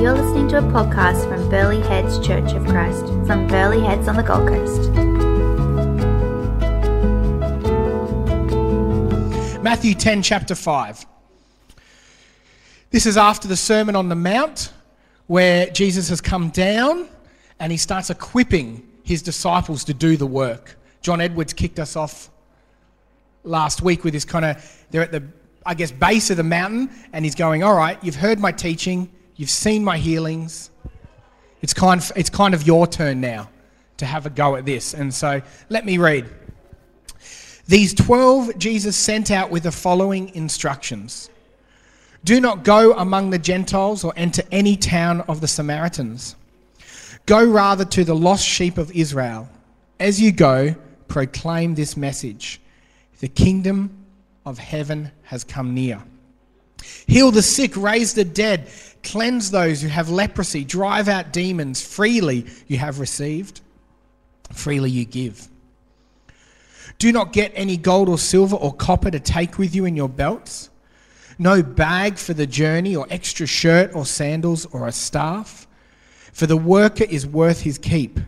You're 0.00 0.14
listening 0.14 0.46
to 0.50 0.58
a 0.58 0.62
podcast 0.62 1.28
from 1.28 1.50
Burleigh 1.50 1.80
Heads 1.80 2.24
Church 2.24 2.52
of 2.52 2.64
Christ 2.66 3.04
from 3.26 3.48
Burleigh 3.48 3.80
Heads 3.80 4.06
on 4.06 4.14
the 4.14 4.22
Gold 4.22 4.46
Coast. 4.46 4.92
Matthew 9.60 9.94
10, 9.94 10.22
chapter 10.22 10.54
5. 10.54 11.04
This 12.92 13.06
is 13.06 13.16
after 13.16 13.48
the 13.48 13.56
Sermon 13.56 13.96
on 13.96 14.08
the 14.08 14.14
Mount, 14.14 14.72
where 15.26 15.66
Jesus 15.66 16.08
has 16.10 16.20
come 16.20 16.50
down 16.50 17.08
and 17.58 17.72
he 17.72 17.76
starts 17.76 18.08
equipping 18.08 18.88
his 19.02 19.20
disciples 19.20 19.82
to 19.82 19.94
do 19.94 20.16
the 20.16 20.28
work. 20.28 20.78
John 21.02 21.20
Edwards 21.20 21.52
kicked 21.52 21.80
us 21.80 21.96
off 21.96 22.30
last 23.42 23.82
week 23.82 24.04
with 24.04 24.12
this 24.12 24.24
kind 24.24 24.44
of, 24.44 24.84
they're 24.92 25.02
at 25.02 25.10
the, 25.10 25.24
I 25.66 25.74
guess, 25.74 25.90
base 25.90 26.30
of 26.30 26.36
the 26.36 26.44
mountain, 26.44 26.88
and 27.12 27.24
he's 27.24 27.34
going, 27.34 27.64
All 27.64 27.74
right, 27.74 27.98
you've 28.04 28.14
heard 28.14 28.38
my 28.38 28.52
teaching, 28.52 29.10
you've 29.38 29.48
seen 29.48 29.82
my 29.82 29.96
healings. 29.96 30.70
It's 31.62 31.72
kind 31.72 31.98
of, 31.98 32.12
it's 32.14 32.28
kind 32.28 32.52
of 32.52 32.66
your 32.66 32.86
turn 32.86 33.22
now 33.22 33.48
to 33.96 34.04
have 34.04 34.26
a 34.26 34.30
go 34.30 34.56
at 34.56 34.66
this. 34.66 34.92
And 34.92 35.12
so 35.14 35.40
let 35.70 35.86
me 35.86 35.96
read. 35.96 36.28
These 37.66 37.94
12 37.94 38.58
Jesus 38.58 38.96
sent 38.96 39.30
out 39.30 39.50
with 39.50 39.62
the 39.62 39.72
following 39.72 40.34
instructions 40.34 41.30
Do 42.24 42.40
not 42.40 42.64
go 42.64 42.94
among 42.94 43.30
the 43.30 43.38
Gentiles 43.38 44.04
or 44.04 44.12
enter 44.16 44.42
any 44.52 44.76
town 44.76 45.22
of 45.22 45.40
the 45.40 45.48
Samaritans. 45.48 46.36
Go 47.26 47.44
rather 47.44 47.84
to 47.84 48.04
the 48.04 48.16
lost 48.16 48.46
sheep 48.46 48.78
of 48.78 48.90
Israel. 48.92 49.48
As 50.00 50.20
you 50.20 50.32
go, 50.32 50.74
proclaim 51.08 51.74
this 51.74 51.96
message 51.96 52.60
The 53.20 53.28
kingdom 53.28 54.06
of 54.46 54.58
heaven 54.58 55.10
has 55.24 55.44
come 55.44 55.74
near. 55.74 56.02
Heal 57.08 57.30
the 57.30 57.42
sick, 57.42 57.74
raise 57.76 58.12
the 58.12 58.24
dead, 58.24 58.68
cleanse 59.02 59.50
those 59.50 59.80
who 59.80 59.88
have 59.88 60.10
leprosy, 60.10 60.62
drive 60.62 61.08
out 61.08 61.32
demons. 61.32 61.84
Freely 61.84 62.46
you 62.66 62.76
have 62.76 63.00
received, 63.00 63.62
freely 64.52 64.90
you 64.90 65.06
give. 65.06 65.48
Do 66.98 67.10
not 67.10 67.32
get 67.32 67.52
any 67.54 67.78
gold 67.78 68.08
or 68.08 68.18
silver 68.18 68.56
or 68.56 68.74
copper 68.74 69.10
to 69.10 69.20
take 69.20 69.56
with 69.56 69.74
you 69.74 69.86
in 69.86 69.96
your 69.96 70.08
belts. 70.08 70.68
No 71.38 71.62
bag 71.62 72.18
for 72.18 72.34
the 72.34 72.46
journey, 72.46 72.96
or 72.96 73.06
extra 73.10 73.46
shirt 73.46 73.94
or 73.94 74.04
sandals 74.04 74.66
or 74.66 74.88
a 74.88 74.92
staff, 74.92 75.68
for 76.32 76.46
the 76.46 76.56
worker 76.56 77.04
is 77.04 77.26
worth 77.26 77.60
his 77.60 77.78
keep. 77.78 78.18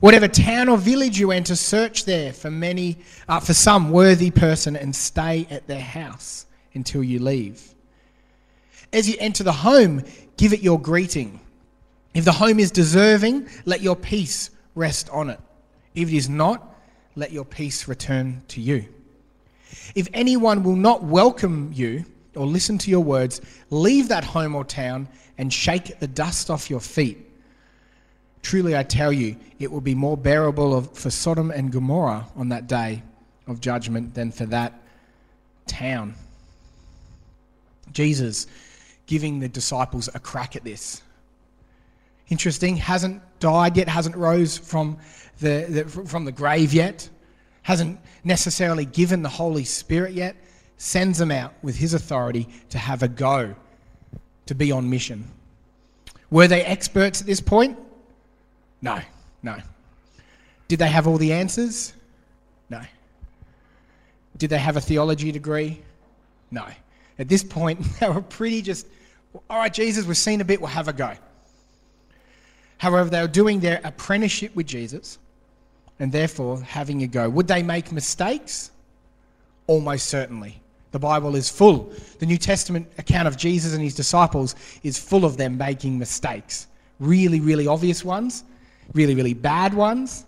Whatever 0.00 0.26
town 0.26 0.70
or 0.70 0.78
village 0.78 1.18
you 1.18 1.30
enter, 1.30 1.54
search 1.54 2.06
there 2.06 2.32
for 2.32 2.50
many, 2.50 2.96
uh, 3.28 3.40
for 3.40 3.52
some 3.52 3.90
worthy 3.90 4.30
person, 4.30 4.74
and 4.74 4.96
stay 4.96 5.46
at 5.50 5.66
their 5.66 5.82
house 5.82 6.46
until 6.72 7.04
you 7.04 7.18
leave. 7.18 7.73
As 8.94 9.08
you 9.08 9.16
enter 9.18 9.42
the 9.42 9.52
home, 9.52 10.04
give 10.36 10.52
it 10.52 10.60
your 10.60 10.80
greeting. 10.80 11.40
If 12.14 12.24
the 12.24 12.32
home 12.32 12.60
is 12.60 12.70
deserving, 12.70 13.48
let 13.64 13.80
your 13.80 13.96
peace 13.96 14.50
rest 14.76 15.10
on 15.10 15.30
it. 15.30 15.40
If 15.96 16.12
it 16.12 16.16
is 16.16 16.28
not, 16.28 16.76
let 17.16 17.32
your 17.32 17.44
peace 17.44 17.88
return 17.88 18.42
to 18.48 18.60
you. 18.60 18.86
If 19.96 20.08
anyone 20.14 20.62
will 20.62 20.76
not 20.76 21.02
welcome 21.02 21.72
you 21.74 22.04
or 22.36 22.46
listen 22.46 22.78
to 22.78 22.90
your 22.90 23.00
words, 23.00 23.40
leave 23.70 24.08
that 24.08 24.22
home 24.22 24.54
or 24.54 24.64
town 24.64 25.08
and 25.38 25.52
shake 25.52 25.98
the 25.98 26.06
dust 26.06 26.48
off 26.48 26.70
your 26.70 26.78
feet. 26.78 27.18
Truly, 28.42 28.76
I 28.76 28.84
tell 28.84 29.12
you, 29.12 29.34
it 29.58 29.72
will 29.72 29.80
be 29.80 29.96
more 29.96 30.16
bearable 30.16 30.72
of, 30.72 30.96
for 30.96 31.10
Sodom 31.10 31.50
and 31.50 31.72
Gomorrah 31.72 32.28
on 32.36 32.50
that 32.50 32.68
day 32.68 33.02
of 33.48 33.60
judgment 33.60 34.14
than 34.14 34.30
for 34.30 34.46
that 34.46 34.72
town. 35.66 36.14
Jesus 37.92 38.46
giving 39.06 39.40
the 39.40 39.48
disciples 39.48 40.08
a 40.14 40.18
crack 40.18 40.56
at 40.56 40.64
this. 40.64 41.02
Interesting, 42.28 42.76
hasn't 42.76 43.22
died 43.38 43.76
yet, 43.76 43.88
hasn't 43.88 44.16
rose 44.16 44.56
from 44.56 44.98
the, 45.40 45.66
the, 45.68 46.06
from 46.06 46.24
the 46.24 46.32
grave 46.32 46.72
yet, 46.72 47.08
hasn't 47.62 47.98
necessarily 48.24 48.84
given 48.86 49.22
the 49.22 49.28
Holy 49.28 49.64
Spirit 49.64 50.12
yet, 50.12 50.36
sends 50.78 51.18
them 51.18 51.30
out 51.30 51.52
with 51.62 51.76
his 51.76 51.94
authority 51.94 52.48
to 52.70 52.78
have 52.78 53.02
a 53.02 53.08
go, 53.08 53.54
to 54.46 54.54
be 54.54 54.72
on 54.72 54.88
mission. 54.88 55.26
Were 56.30 56.48
they 56.48 56.62
experts 56.62 57.20
at 57.20 57.26
this 57.26 57.40
point? 57.40 57.78
No, 58.80 59.00
no. 59.42 59.58
Did 60.68 60.78
they 60.78 60.88
have 60.88 61.06
all 61.06 61.18
the 61.18 61.32
answers? 61.32 61.92
No. 62.70 62.80
Did 64.38 64.50
they 64.50 64.58
have 64.58 64.76
a 64.76 64.80
theology 64.80 65.30
degree? 65.30 65.82
No. 66.50 66.66
At 67.18 67.28
this 67.28 67.44
point, 67.44 67.80
they 68.00 68.08
were 68.08 68.22
pretty 68.22 68.62
just, 68.62 68.86
all 69.48 69.58
right, 69.58 69.72
Jesus, 69.72 70.06
we've 70.06 70.16
seen 70.16 70.40
a 70.40 70.44
bit, 70.44 70.60
we'll 70.60 70.70
have 70.70 70.88
a 70.88 70.92
go. 70.92 71.14
However, 72.78 73.08
they 73.08 73.20
were 73.20 73.28
doing 73.28 73.60
their 73.60 73.80
apprenticeship 73.84 74.54
with 74.54 74.66
Jesus 74.66 75.18
and 75.98 76.10
therefore 76.10 76.60
having 76.62 77.02
a 77.02 77.06
go. 77.06 77.28
Would 77.30 77.48
they 77.48 77.62
make 77.62 77.92
mistakes? 77.92 78.70
Almost 79.66 80.06
certainly. 80.06 80.60
The 80.90 80.98
Bible 80.98 81.34
is 81.34 81.48
full. 81.48 81.92
The 82.18 82.26
New 82.26 82.36
Testament 82.36 82.86
account 82.98 83.26
of 83.26 83.36
Jesus 83.36 83.72
and 83.74 83.82
his 83.82 83.94
disciples 83.94 84.54
is 84.82 84.98
full 84.98 85.24
of 85.24 85.36
them 85.36 85.56
making 85.56 85.98
mistakes. 85.98 86.68
Really, 87.00 87.40
really 87.40 87.66
obvious 87.66 88.04
ones, 88.04 88.44
really, 88.92 89.14
really 89.14 89.34
bad 89.34 89.74
ones, 89.74 90.24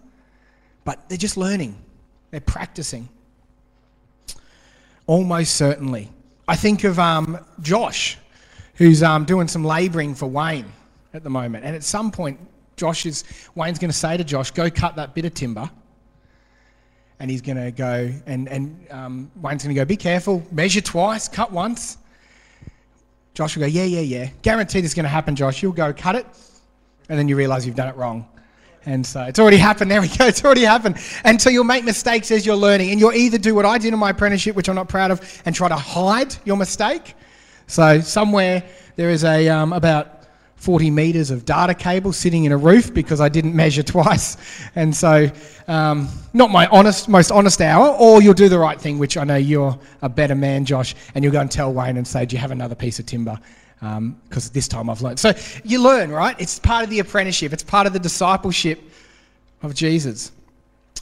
but 0.85 1.09
they're 1.09 1.19
just 1.19 1.37
learning, 1.37 1.77
they're 2.31 2.41
practicing. 2.41 3.09
Almost 5.07 5.55
certainly. 5.55 6.11
I 6.49 6.55
think 6.55 6.85
of 6.85 6.99
um, 6.99 7.39
Josh, 7.61 8.19
who's 8.75 9.03
um, 9.03 9.25
doing 9.25 9.49
some 9.49 9.65
labouring 9.65 10.15
for 10.15 10.27
Wayne 10.27 10.73
at 11.13 11.25
the 11.25 11.31
moment. 11.31 11.65
And 11.65 11.75
at 11.75 11.83
some 11.83 12.13
point, 12.13 12.39
Josh 12.77 13.05
is, 13.05 13.25
Wayne's 13.57 13.79
going 13.79 13.91
to 13.91 13.97
say 13.97 14.17
to 14.17 14.23
Josh, 14.23 14.53
go 14.53 14.71
cut 14.71 14.95
that 14.97 15.15
bit 15.15 15.25
of 15.25 15.35
timber. 15.35 15.69
And 17.19 17.31
he's 17.31 17.41
going 17.41 17.57
to 17.57 17.71
go, 17.73 18.13
and, 18.27 18.49
and 18.49 18.87
um, 18.91 19.31
Wayne's 19.41 19.65
going 19.65 19.75
to 19.75 19.81
go, 19.81 19.85
be 19.85 19.97
careful, 19.97 20.47
measure 20.53 20.83
twice, 20.83 21.27
cut 21.27 21.51
once. 21.51 21.99
Josh 23.35 23.57
will 23.57 23.63
go, 23.63 23.67
yeah, 23.67 23.85
yeah, 23.85 24.01
yeah. 24.01 24.31
Guaranteed 24.43 24.85
is 24.85 24.95
going 24.95 25.05
to 25.05 25.11
happen, 25.11 25.35
Josh. 25.35 25.63
You'll 25.63 25.73
go 25.73 25.93
cut 25.93 26.15
it, 26.15 26.27
and 27.09 27.19
then 27.19 27.27
you 27.27 27.37
realise 27.37 27.67
you've 27.67 27.75
done 27.75 27.89
it 27.89 27.97
wrong. 27.97 28.29
And 28.87 29.05
so 29.05 29.23
it's 29.23 29.41
already 29.41 29.57
happened. 29.57 29.91
There 29.91 30.01
we 30.01 30.09
go. 30.09 30.27
It's 30.37 30.45
already 30.45 30.63
happened. 30.63 30.97
And 31.25 31.43
so 31.43 31.51
you'll 31.51 31.65
make 31.65 31.85
mistakes 31.85 32.31
as 32.31 32.47
you're 32.47 32.57
learning. 32.57 32.91
And 32.93 33.01
you'll 33.01 33.13
either 33.13 33.37
do 33.37 33.55
what 33.55 33.67
I 33.67 33.79
did 33.79 33.93
in 33.93 33.99
my 33.99 34.11
apprenticeship, 34.11 34.55
which 34.55 34.69
I'm 34.69 34.77
not 34.77 34.89
proud 34.89 35.11
of, 35.11 35.43
and 35.45 35.55
try 35.55 35.69
to 35.69 35.77
hide 35.77 36.35
your 36.45 36.57
mistake. 36.57 37.15
So 37.67 38.01
somewhere 38.01 38.63
there 38.95 39.11
is 39.11 39.25
a 39.25 39.49
um, 39.49 39.73
about 39.73 40.17
40 40.57 40.91
meters 40.91 41.31
of 41.31 41.45
data 41.45 41.75
cable 41.75 42.13
sitting 42.13 42.45
in 42.45 42.53
a 42.53 42.57
roof 42.57 42.95
because 42.95 43.21
I 43.21 43.29
didn't 43.29 43.55
measure 43.55 43.83
twice. 43.95 44.37
And 44.75 44.95
so, 44.95 45.31
um, 45.69 46.09
not 46.33 46.51
my 46.51 46.67
honest, 46.69 47.09
most 47.09 47.31
honest 47.31 47.61
hour, 47.61 47.89
or 47.89 48.23
you'll 48.23 48.35
do 48.35 48.49
the 48.49 48.59
right 48.59 48.81
thing, 48.81 48.99
which 48.99 49.17
I 49.17 49.25
know 49.25 49.37
you're 49.37 49.79
a 50.03 50.09
better 50.09 50.35
man, 50.35 50.65
Josh, 50.65 50.95
and 51.15 51.25
you'll 51.25 51.33
go 51.33 51.41
and 51.41 51.51
tell 51.51 51.73
Wayne 51.73 51.97
and 51.97 52.07
say, 52.07 52.25
Do 52.25 52.37
you 52.37 52.41
have 52.41 52.53
another 52.53 52.75
piece 52.75 52.99
of 52.99 53.07
timber? 53.07 53.39
Because 53.81 54.47
um, 54.47 54.53
this 54.53 54.69
time 54.69 54.89
I've 54.89 55.03
learned. 55.03 55.19
So, 55.19 55.33
you 55.65 55.83
learn, 55.83 56.11
right? 56.11 56.35
It's 56.41 56.59
part 56.59 56.83
of 56.85 56.91
the 56.91 56.99
apprenticeship, 57.01 57.53
it's 57.53 57.63
part 57.63 57.87
of 57.87 57.93
the 57.93 57.99
discipleship 57.99 58.81
of 59.63 59.75
Jesus. 59.75 60.33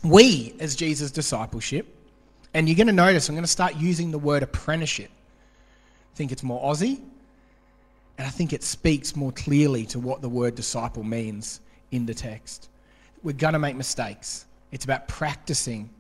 We, 0.02 0.54
as 0.60 0.74
Jesus' 0.76 1.10
discipleship, 1.10 1.86
and 2.52 2.68
you're 2.68 2.76
going 2.76 2.86
to 2.86 2.92
notice 2.92 3.28
I'm 3.28 3.34
going 3.34 3.44
to 3.44 3.50
start 3.50 3.76
using 3.76 4.10
the 4.10 4.18
word 4.18 4.42
apprenticeship. 4.42 5.10
I 5.10 6.16
think 6.16 6.30
it's 6.30 6.42
more 6.42 6.62
Aussie, 6.62 7.00
and 8.18 8.26
I 8.26 8.30
think 8.30 8.52
it 8.52 8.62
speaks 8.62 9.16
more 9.16 9.32
clearly 9.32 9.86
to 9.86 9.98
what 9.98 10.22
the 10.22 10.28
word 10.28 10.54
disciple 10.54 11.02
means 11.02 11.60
in 11.90 12.06
the 12.06 12.14
text. 12.14 12.68
We're 13.22 13.32
going 13.32 13.54
to 13.54 13.58
make 13.58 13.76
mistakes, 13.76 14.46
it's 14.72 14.84
about 14.84 15.08
practicing. 15.08 15.90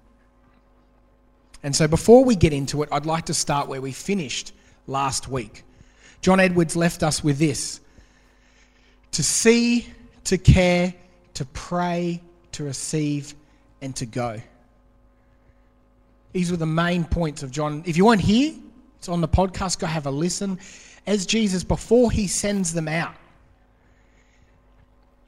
And 1.62 1.74
so 1.74 1.88
before 1.88 2.24
we 2.24 2.36
get 2.36 2.52
into 2.52 2.82
it, 2.82 2.90
I'd 2.92 3.06
like 3.06 3.24
to 3.26 3.34
start 3.34 3.68
where 3.68 3.80
we 3.80 3.90
finished 3.90 4.52
last 4.86 5.28
week. 5.28 5.62
John 6.24 6.40
Edwards 6.40 6.74
left 6.74 7.02
us 7.02 7.22
with 7.22 7.38
this 7.38 7.82
to 9.12 9.22
see, 9.22 9.86
to 10.24 10.38
care, 10.38 10.94
to 11.34 11.44
pray, 11.44 12.22
to 12.52 12.64
receive, 12.64 13.34
and 13.82 13.94
to 13.96 14.06
go. 14.06 14.40
These 16.32 16.50
were 16.50 16.56
the 16.56 16.64
main 16.64 17.04
points 17.04 17.42
of 17.42 17.50
John. 17.50 17.82
If 17.84 17.98
you 17.98 18.06
weren't 18.06 18.22
here, 18.22 18.54
it's 18.96 19.10
on 19.10 19.20
the 19.20 19.28
podcast, 19.28 19.78
go 19.80 19.86
have 19.86 20.06
a 20.06 20.10
listen 20.10 20.58
as 21.06 21.26
Jesus, 21.26 21.62
before 21.62 22.10
he 22.10 22.26
sends 22.26 22.72
them 22.72 22.88
out, 22.88 23.14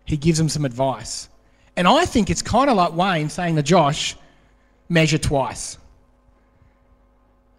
he 0.07 0.17
gives 0.17 0.39
them 0.39 0.49
some 0.49 0.65
advice. 0.65 1.29
And 1.77 1.87
I 1.87 2.07
think 2.07 2.31
it's 2.31 2.41
kind 2.41 2.71
of 2.71 2.77
like 2.79 2.95
Wayne 2.95 3.29
saying 3.29 3.57
to 3.57 3.63
Josh, 3.63 4.17
measure 4.89 5.19
twice. 5.19 5.77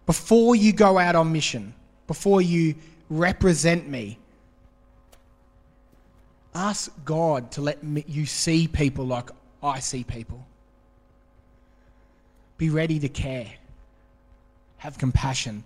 Before 0.06 0.56
you 0.56 0.72
go 0.72 0.98
out 0.98 1.14
on 1.14 1.30
mission, 1.30 1.72
before 2.08 2.42
you 2.42 2.74
represent 3.10 3.88
me, 3.88 4.18
ask 6.54 6.90
God 7.04 7.50
to 7.52 7.60
let 7.60 7.82
me, 7.82 8.04
you 8.06 8.26
see 8.26 8.68
people 8.68 9.06
like 9.06 9.30
I 9.62 9.80
see 9.80 10.04
people. 10.04 10.46
Be 12.56 12.70
ready 12.70 12.98
to 12.98 13.08
care, 13.08 13.52
have 14.78 14.98
compassion, 14.98 15.64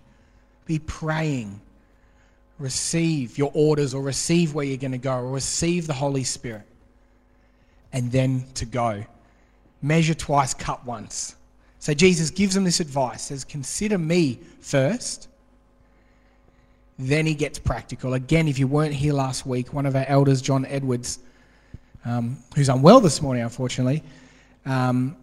be 0.65 0.79
praying 0.79 1.59
receive 2.59 3.37
your 3.37 3.51
orders 3.53 3.93
or 3.93 4.01
receive 4.01 4.53
where 4.53 4.65
you're 4.65 4.77
going 4.77 4.91
to 4.91 4.97
go 4.97 5.13
or 5.13 5.31
receive 5.31 5.87
the 5.87 5.93
Holy 5.93 6.23
Spirit 6.23 6.63
and 7.91 8.11
then 8.11 8.45
to 8.55 8.65
go. 8.65 9.03
Measure 9.81 10.13
twice, 10.13 10.53
cut 10.53 10.85
once. 10.85 11.35
So 11.79 11.93
Jesus 11.93 12.29
gives 12.29 12.55
them 12.55 12.63
this 12.63 12.79
advice 12.79 13.23
says, 13.23 13.43
Consider 13.43 13.97
me 13.97 14.39
first. 14.61 15.27
Then 16.99 17.25
he 17.25 17.33
gets 17.33 17.59
practical. 17.59 18.13
Again, 18.13 18.47
if 18.47 18.59
you 18.59 18.67
weren't 18.67 18.93
here 18.93 19.13
last 19.13 19.45
week, 19.45 19.73
one 19.73 19.85
of 19.85 19.95
our 19.95 20.05
elders, 20.07 20.41
John 20.41 20.65
Edwards, 20.65 21.19
um, 22.05 22.37
who's 22.55 22.69
unwell 22.69 22.99
this 22.99 23.21
morning, 23.21 23.43
unfortunately, 23.43 24.03
um, 24.65 25.15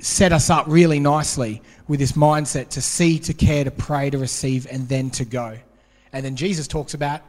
set 0.00 0.32
us 0.32 0.50
up 0.50 0.66
really 0.66 0.98
nicely 0.98 1.62
with 1.86 2.00
this 2.00 2.12
mindset 2.12 2.70
to 2.70 2.82
see, 2.82 3.18
to 3.20 3.32
care, 3.32 3.62
to 3.64 3.70
pray, 3.70 4.10
to 4.10 4.18
receive, 4.18 4.66
and 4.70 4.88
then 4.88 5.10
to 5.10 5.24
go. 5.24 5.56
And 6.12 6.24
then 6.24 6.34
Jesus 6.34 6.66
talks 6.66 6.94
about 6.94 7.22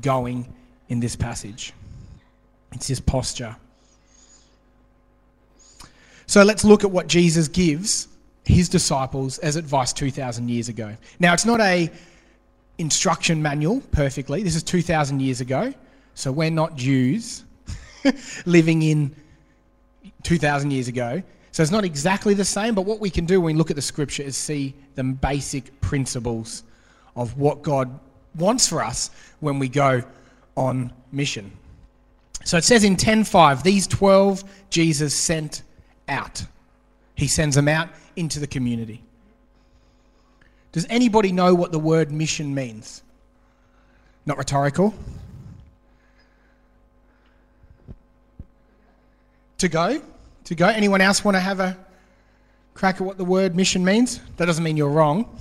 going 0.00 0.52
in 0.88 1.00
this 1.00 1.14
passage. 1.14 1.72
It's 2.72 2.88
his 2.88 3.00
posture. 3.00 3.56
So 6.26 6.42
let's 6.42 6.64
look 6.64 6.82
at 6.82 6.90
what 6.90 7.06
Jesus 7.06 7.48
gives 7.48 8.08
his 8.44 8.68
disciples 8.68 9.38
as 9.38 9.56
advice 9.56 9.92
2,000 9.92 10.48
years 10.48 10.68
ago. 10.68 10.96
Now, 11.20 11.34
it's 11.34 11.44
not 11.44 11.60
a 11.60 11.90
instruction 12.78 13.42
manual 13.42 13.80
perfectly. 13.92 14.42
This 14.42 14.56
is 14.56 14.62
2,000 14.62 15.20
years 15.20 15.40
ago. 15.40 15.72
So 16.14 16.32
we're 16.32 16.50
not 16.50 16.76
Jews 16.76 17.44
living 18.46 18.82
in 18.82 19.14
2,000 20.22 20.70
years 20.70 20.88
ago. 20.88 21.22
So 21.52 21.62
it's 21.62 21.72
not 21.72 21.84
exactly 21.84 22.34
the 22.34 22.44
same, 22.44 22.74
but 22.74 22.82
what 22.82 22.98
we 22.98 23.10
can 23.10 23.26
do 23.26 23.40
when 23.40 23.54
we 23.54 23.58
look 23.58 23.70
at 23.70 23.76
the 23.76 23.82
scripture 23.82 24.22
is 24.22 24.36
see 24.36 24.74
the 24.94 25.04
basic 25.04 25.80
principles 25.80 26.64
of 27.14 27.38
what 27.38 27.62
God 27.62 27.98
wants 28.36 28.66
for 28.66 28.82
us 28.82 29.10
when 29.40 29.58
we 29.58 29.68
go 29.68 30.02
on 30.56 30.92
mission. 31.12 31.52
So 32.44 32.56
it 32.56 32.64
says 32.64 32.84
in 32.84 32.96
10:5, 32.96 33.62
these 33.62 33.86
12 33.86 34.44
Jesus 34.70 35.14
sent 35.14 35.62
out. 36.08 36.42
He 37.14 37.28
sends 37.28 37.54
them 37.54 37.68
out 37.68 37.90
into 38.16 38.40
the 38.40 38.46
community. 38.46 39.02
Does 40.72 40.86
anybody 40.88 41.32
know 41.32 41.54
what 41.54 41.70
the 41.70 41.78
word 41.78 42.10
mission 42.10 42.54
means? 42.54 43.02
Not 44.24 44.38
rhetorical. 44.38 44.94
To 49.58 49.68
go? 49.68 50.02
To 50.44 50.54
go? 50.54 50.66
Anyone 50.66 51.02
else 51.02 51.24
want 51.24 51.36
to 51.36 51.40
have 51.40 51.60
a 51.60 51.76
crack 52.74 52.96
at 52.96 53.02
what 53.02 53.18
the 53.18 53.24
word 53.24 53.54
mission 53.54 53.84
means? 53.84 54.20
That 54.38 54.46
doesn't 54.46 54.64
mean 54.64 54.78
you're 54.78 54.88
wrong. 54.88 55.38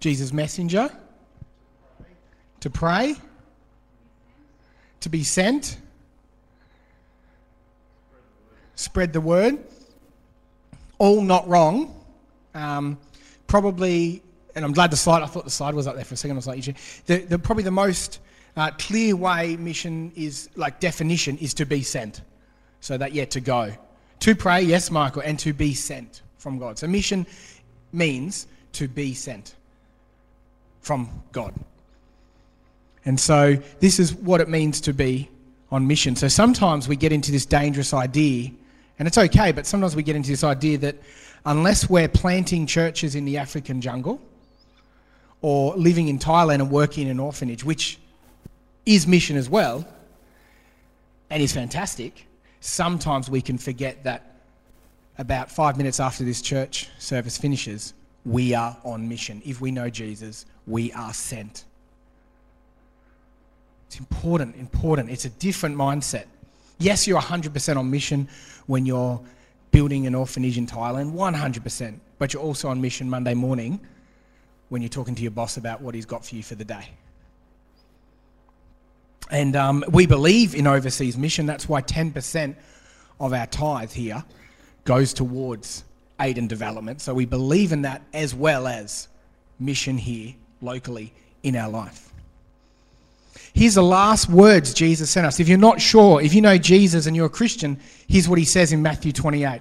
Jesus' 0.00 0.32
messenger. 0.32 0.90
To 2.60 2.70
pray. 2.70 3.14
To 5.00 5.08
be 5.08 5.22
sent. 5.22 5.78
Spread 8.74 9.12
the 9.12 9.20
word. 9.20 9.64
All 10.98 11.22
not 11.22 11.48
wrong. 11.48 11.99
Um, 12.54 12.98
probably, 13.46 14.22
and 14.54 14.64
I'm 14.64 14.72
glad 14.72 14.90
the 14.90 14.96
slide, 14.96 15.22
I 15.22 15.26
thought 15.26 15.44
the 15.44 15.50
slide 15.50 15.74
was 15.74 15.86
up 15.86 15.94
there 15.94 16.04
for 16.04 16.14
a 16.14 16.16
second. 16.16 16.36
I 16.36 16.38
was 16.38 16.46
like, 16.46 16.64
the, 17.06 17.18
the, 17.18 17.38
probably 17.38 17.64
the 17.64 17.70
most 17.70 18.20
uh, 18.56 18.70
clear 18.78 19.16
way 19.16 19.56
mission 19.56 20.12
is, 20.16 20.48
like 20.56 20.80
definition, 20.80 21.38
is 21.38 21.54
to 21.54 21.66
be 21.66 21.82
sent. 21.82 22.22
So 22.80 22.96
that, 22.98 23.12
yeah, 23.12 23.26
to 23.26 23.40
go. 23.40 23.72
To 24.20 24.34
pray, 24.34 24.62
yes, 24.62 24.90
Michael, 24.90 25.22
and 25.22 25.38
to 25.40 25.52
be 25.52 25.74
sent 25.74 26.22
from 26.38 26.58
God. 26.58 26.78
So 26.78 26.86
mission 26.86 27.26
means 27.92 28.46
to 28.72 28.88
be 28.88 29.14
sent 29.14 29.54
from 30.80 31.08
God. 31.32 31.54
And 33.04 33.18
so 33.18 33.56
this 33.80 33.98
is 33.98 34.14
what 34.14 34.40
it 34.40 34.48
means 34.48 34.80
to 34.82 34.92
be 34.92 35.30
on 35.70 35.86
mission. 35.86 36.16
So 36.16 36.28
sometimes 36.28 36.88
we 36.88 36.96
get 36.96 37.12
into 37.12 37.32
this 37.32 37.46
dangerous 37.46 37.94
idea, 37.94 38.50
and 38.98 39.08
it's 39.08 39.18
okay, 39.18 39.52
but 39.52 39.66
sometimes 39.66 39.96
we 39.96 40.02
get 40.02 40.16
into 40.16 40.30
this 40.30 40.44
idea 40.44 40.78
that 40.78 40.96
unless 41.44 41.88
we're 41.88 42.08
planting 42.08 42.66
churches 42.66 43.14
in 43.14 43.24
the 43.24 43.38
African 43.38 43.80
jungle 43.80 44.20
or 45.42 45.74
living 45.76 46.08
in 46.08 46.18
Thailand 46.18 46.56
and 46.56 46.70
working 46.70 47.04
in 47.04 47.10
an 47.10 47.20
orphanage, 47.20 47.64
which 47.64 47.98
is 48.86 49.06
mission 49.06 49.36
as 49.36 49.48
well 49.48 49.86
and 51.30 51.42
is 51.42 51.52
fantastic, 51.52 52.26
sometimes 52.60 53.30
we 53.30 53.40
can 53.40 53.56
forget 53.56 54.04
that 54.04 54.42
about 55.18 55.50
five 55.50 55.76
minutes 55.76 56.00
after 56.00 56.24
this 56.24 56.40
church 56.42 56.88
service 56.98 57.36
finishes, 57.36 57.94
we 58.24 58.54
are 58.54 58.76
on 58.84 59.08
mission. 59.08 59.42
If 59.44 59.60
we 59.60 59.70
know 59.70 59.90
Jesus, 59.90 60.46
we 60.66 60.92
are 60.92 61.12
sent. 61.12 61.64
It's 63.86 63.98
important, 63.98 64.56
important. 64.56 65.10
It's 65.10 65.24
a 65.24 65.30
different 65.30 65.76
mindset. 65.76 66.26
Yes, 66.78 67.06
you're 67.06 67.20
100% 67.20 67.76
on 67.76 67.90
mission 67.90 68.28
when 68.66 68.86
you're 68.86 69.20
building 69.70 70.06
an 70.06 70.14
orphanage 70.14 70.58
in 70.58 70.66
Thailand, 70.66 71.12
100%. 71.12 72.00
But 72.18 72.32
you're 72.32 72.42
also 72.42 72.68
on 72.68 72.80
mission 72.80 73.08
Monday 73.08 73.34
morning 73.34 73.80
when 74.68 74.82
you're 74.82 74.88
talking 74.88 75.14
to 75.14 75.22
your 75.22 75.30
boss 75.30 75.56
about 75.56 75.80
what 75.80 75.94
he's 75.94 76.06
got 76.06 76.24
for 76.24 76.34
you 76.34 76.42
for 76.42 76.54
the 76.54 76.64
day. 76.64 76.90
And 79.30 79.54
um, 79.54 79.84
we 79.90 80.06
believe 80.06 80.54
in 80.54 80.66
overseas 80.66 81.16
mission. 81.16 81.46
That's 81.46 81.68
why 81.68 81.82
10% 81.82 82.56
of 83.20 83.32
our 83.32 83.46
tithe 83.46 83.92
here 83.92 84.24
goes 84.84 85.12
towards 85.12 85.84
aid 86.20 86.36
and 86.38 86.48
development. 86.48 87.00
So 87.00 87.14
we 87.14 87.26
believe 87.26 87.72
in 87.72 87.82
that 87.82 88.02
as 88.12 88.34
well 88.34 88.66
as 88.66 89.08
mission 89.58 89.98
here 89.98 90.34
locally 90.60 91.12
in 91.42 91.56
our 91.56 91.70
life. 91.70 92.09
Here's 93.52 93.74
the 93.74 93.82
last 93.82 94.28
words 94.28 94.72
Jesus 94.72 95.10
sent 95.10 95.26
us. 95.26 95.40
If 95.40 95.48
you're 95.48 95.58
not 95.58 95.80
sure, 95.80 96.20
if 96.20 96.34
you 96.34 96.40
know 96.40 96.56
Jesus 96.56 97.06
and 97.06 97.16
you're 97.16 97.26
a 97.26 97.30
Christian, 97.30 97.78
here's 98.08 98.28
what 98.28 98.38
he 98.38 98.44
says 98.44 98.72
in 98.72 98.82
Matthew 98.82 99.12
28. 99.12 99.60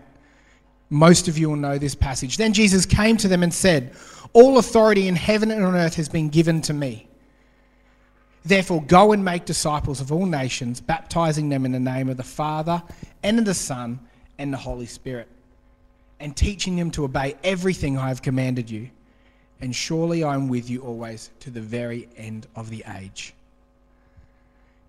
Most 0.89 1.27
of 1.27 1.38
you 1.38 1.50
will 1.50 1.56
know 1.56 1.77
this 1.77 1.95
passage. 1.95 2.38
Then 2.38 2.53
Jesus 2.53 2.86
came 2.86 3.18
to 3.18 3.27
them 3.27 3.44
and 3.44 3.53
said, 3.53 3.94
All 4.33 4.57
authority 4.57 5.07
in 5.07 5.15
heaven 5.15 5.51
and 5.51 5.63
on 5.63 5.75
earth 5.75 5.95
has 5.95 6.09
been 6.09 6.30
given 6.30 6.62
to 6.63 6.74
me. 6.74 7.07
Therefore, 8.45 8.81
go 8.83 9.12
and 9.12 9.24
make 9.24 9.45
disciples 9.45 10.01
of 10.01 10.12
all 10.12 10.25
nations, 10.25 10.81
baptizing 10.81 11.50
them 11.50 11.65
in 11.65 11.71
the 11.71 11.80
name 11.80 12.09
of 12.09 12.18
the 12.18 12.24
Father 12.24 12.81
and 13.21 13.38
of 13.38 13.45
the 13.45 13.53
Son 13.53 14.00
and 14.38 14.53
the 14.53 14.57
Holy 14.57 14.85
Spirit, 14.85 15.27
and 16.19 16.35
teaching 16.35 16.75
them 16.75 16.89
to 16.92 17.03
obey 17.03 17.35
everything 17.44 17.97
I 17.97 18.07
have 18.07 18.21
commanded 18.21 18.69
you. 18.69 18.89
And 19.62 19.75
surely 19.75 20.24
I 20.24 20.35
am 20.35 20.47
with 20.47 20.69
you 20.69 20.81
always 20.81 21.31
to 21.42 21.50
the 21.50 21.62
very 21.62 22.07
end 22.16 22.47
of 22.56 22.69
the 22.69 22.83
age. 22.97 23.33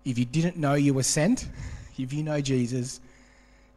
If 0.05 0.17
you 0.17 0.25
didn't 0.25 0.57
know 0.57 0.73
you 0.73 0.93
were 0.93 1.03
sent, 1.03 1.47
if 1.97 2.11
you 2.13 2.23
know 2.23 2.41
Jesus, 2.41 2.99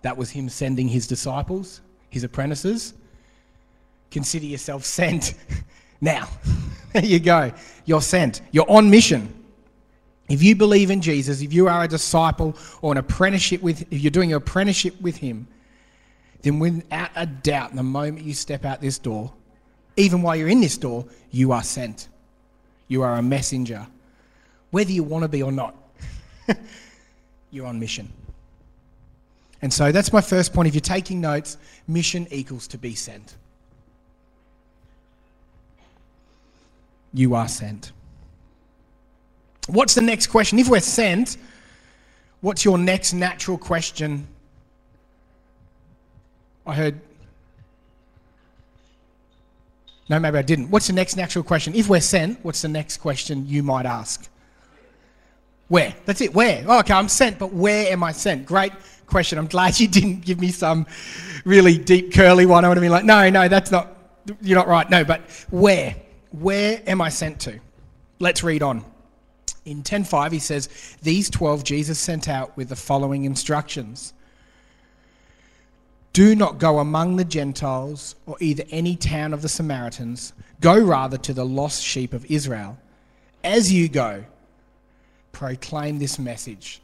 that 0.03 0.17
was 0.17 0.31
him 0.31 0.49
sending 0.49 0.89
his 0.89 1.07
disciples, 1.07 1.81
his 2.11 2.25
apprentices. 2.25 2.95
Consider 4.11 4.47
yourself 4.47 4.85
sent 4.99 5.35
now. 6.01 6.29
there 6.93 7.05
you 7.05 7.21
go. 7.21 7.53
You're 7.85 8.03
sent. 8.03 8.43
You're 8.53 8.71
on 8.71 8.91
mission. 8.91 9.33
If 10.29 10.43
you 10.43 10.57
believe 10.57 10.91
in 10.91 11.03
Jesus, 11.03 11.43
if 11.43 11.53
you 11.53 11.69
are 11.69 11.85
a 11.85 11.89
disciple 11.89 12.57
or 12.81 12.93
an 12.93 12.99
apprenticeship 12.99 13.61
with, 13.61 13.83
if 13.93 14.01
you're 14.01 14.11
doing 14.11 14.33
an 14.33 14.39
apprenticeship 14.39 14.99
with 15.01 15.17
him, 15.17 15.47
then 16.41 16.59
without 16.59 17.11
a 17.15 17.27
doubt, 17.27 17.75
the 17.75 17.83
moment 17.83 18.25
you 18.25 18.33
step 18.33 18.65
out 18.65 18.81
this 18.81 18.99
door, 18.99 19.33
even 19.97 20.23
while 20.23 20.35
you're 20.35 20.49
in 20.49 20.61
this 20.61 20.79
door, 20.79 21.07
you 21.31 21.53
are 21.53 21.63
sent. 21.63 22.09
You 22.89 23.03
are 23.03 23.17
a 23.17 23.23
messenger. 23.23 23.87
Whether 24.71 24.93
you 24.93 25.03
want 25.03 25.23
to 25.23 25.29
be 25.29 25.43
or 25.43 25.53
not, 25.53 25.75
you're 27.51 27.67
on 27.67 27.79
mission. 27.79 28.13
And 29.63 29.73
so 29.73 29.93
that's 29.93 30.13
my 30.13 30.21
first 30.21 30.53
point. 30.53 30.69
If 30.69 30.75
you're 30.75 30.81
taking 30.81 31.21
notes, 31.21 31.57
mission 31.89 32.27
equals 32.31 32.67
to 32.69 32.79
be 32.79 32.95
sent. 32.95 33.35
You 37.15 37.35
are 37.35 37.49
sent. 37.49 37.93
What's 39.69 39.95
the 39.95 40.03
next 40.03 40.27
question? 40.27 40.59
If 40.59 40.69
we're 40.69 40.81
sent, 40.81 41.39
what's 42.41 42.65
your 42.65 42.77
next 42.77 43.15
natural 43.15 43.57
question? 43.57 44.27
I 46.67 46.75
heard. 46.75 47.01
No, 50.11 50.19
maybe 50.19 50.37
I 50.37 50.43
didn't. 50.43 50.71
What's 50.71 50.89
the 50.89 50.93
next 50.93 51.17
natural 51.17 51.43
question? 51.43 51.75
If 51.75 51.89
we're 51.89 52.01
sent, 52.01 52.45
what's 52.45 52.61
the 52.61 52.69
next 52.69 52.99
question 52.99 53.47
you 53.49 53.63
might 53.63 53.87
ask? 53.87 54.29
Where? 55.69 55.95
That's 56.05 56.21
it. 56.21 56.35
Where? 56.35 56.65
Oh, 56.67 56.81
okay, 56.81 56.95
I'm 56.95 57.09
sent, 57.09 57.39
but 57.39 57.53
where 57.53 57.91
am 57.93 58.03
I 58.03 58.13
sent? 58.13 58.47
Great 58.47 58.73
question. 59.07 59.39
I'm 59.39 59.47
glad 59.47 59.79
you 59.81 59.89
didn't 59.89 60.21
give 60.21 60.41
me 60.41 60.51
some 60.51 60.87
really 61.45 61.79
deep, 61.79 62.13
curly 62.13 62.47
one. 62.47 62.65
I 62.65 62.69
would 62.69 62.77
have 62.77 62.83
been 62.83 62.93
like, 62.93 63.05
no, 63.05 63.31
no, 63.31 63.49
that's 63.49 63.71
not, 63.71 63.97
you're 64.41 64.59
not 64.59 64.69
right. 64.69 64.89
No, 64.89 65.05
but 65.05 65.23
where? 65.51 65.97
Where 66.31 66.83
am 66.87 67.01
I 67.01 67.09
sent 67.09 67.41
to? 67.41 67.61
Let's 68.19 68.43
read 68.43 68.63
on. 68.63 68.85
In 69.65 69.83
10.5, 69.83 70.33
he 70.33 70.39
says, 70.39 70.69
These 71.03 71.31
12 71.31 71.65
Jesus 71.65 71.99
sent 71.99 72.29
out 72.29 72.57
with 72.57 72.69
the 72.69 72.77
following 72.77 73.25
instructions 73.25 74.13
Do 76.13 76.35
not 76.35 76.59
go 76.59 76.81
among 76.81 77.17
the 77.17 77.25
Gentiles 77.25 78.15
or 78.27 78.37
either 78.41 78.65
any 78.71 78.97
town 78.97 79.33
of 79.33 79.43
the 79.43 79.49
Samaritans. 79.49 80.33
Go 80.61 80.79
rather 80.79 81.17
to 81.19 81.33
the 81.33 81.47
lost 81.47 81.83
sheep 81.83 82.13
of 82.13 82.27
Israel. 82.27 82.79
As 83.43 83.73
you 83.73 83.89
go, 83.89 84.25
proclaim 85.35 85.99
this 85.99 86.19
message 86.19 86.81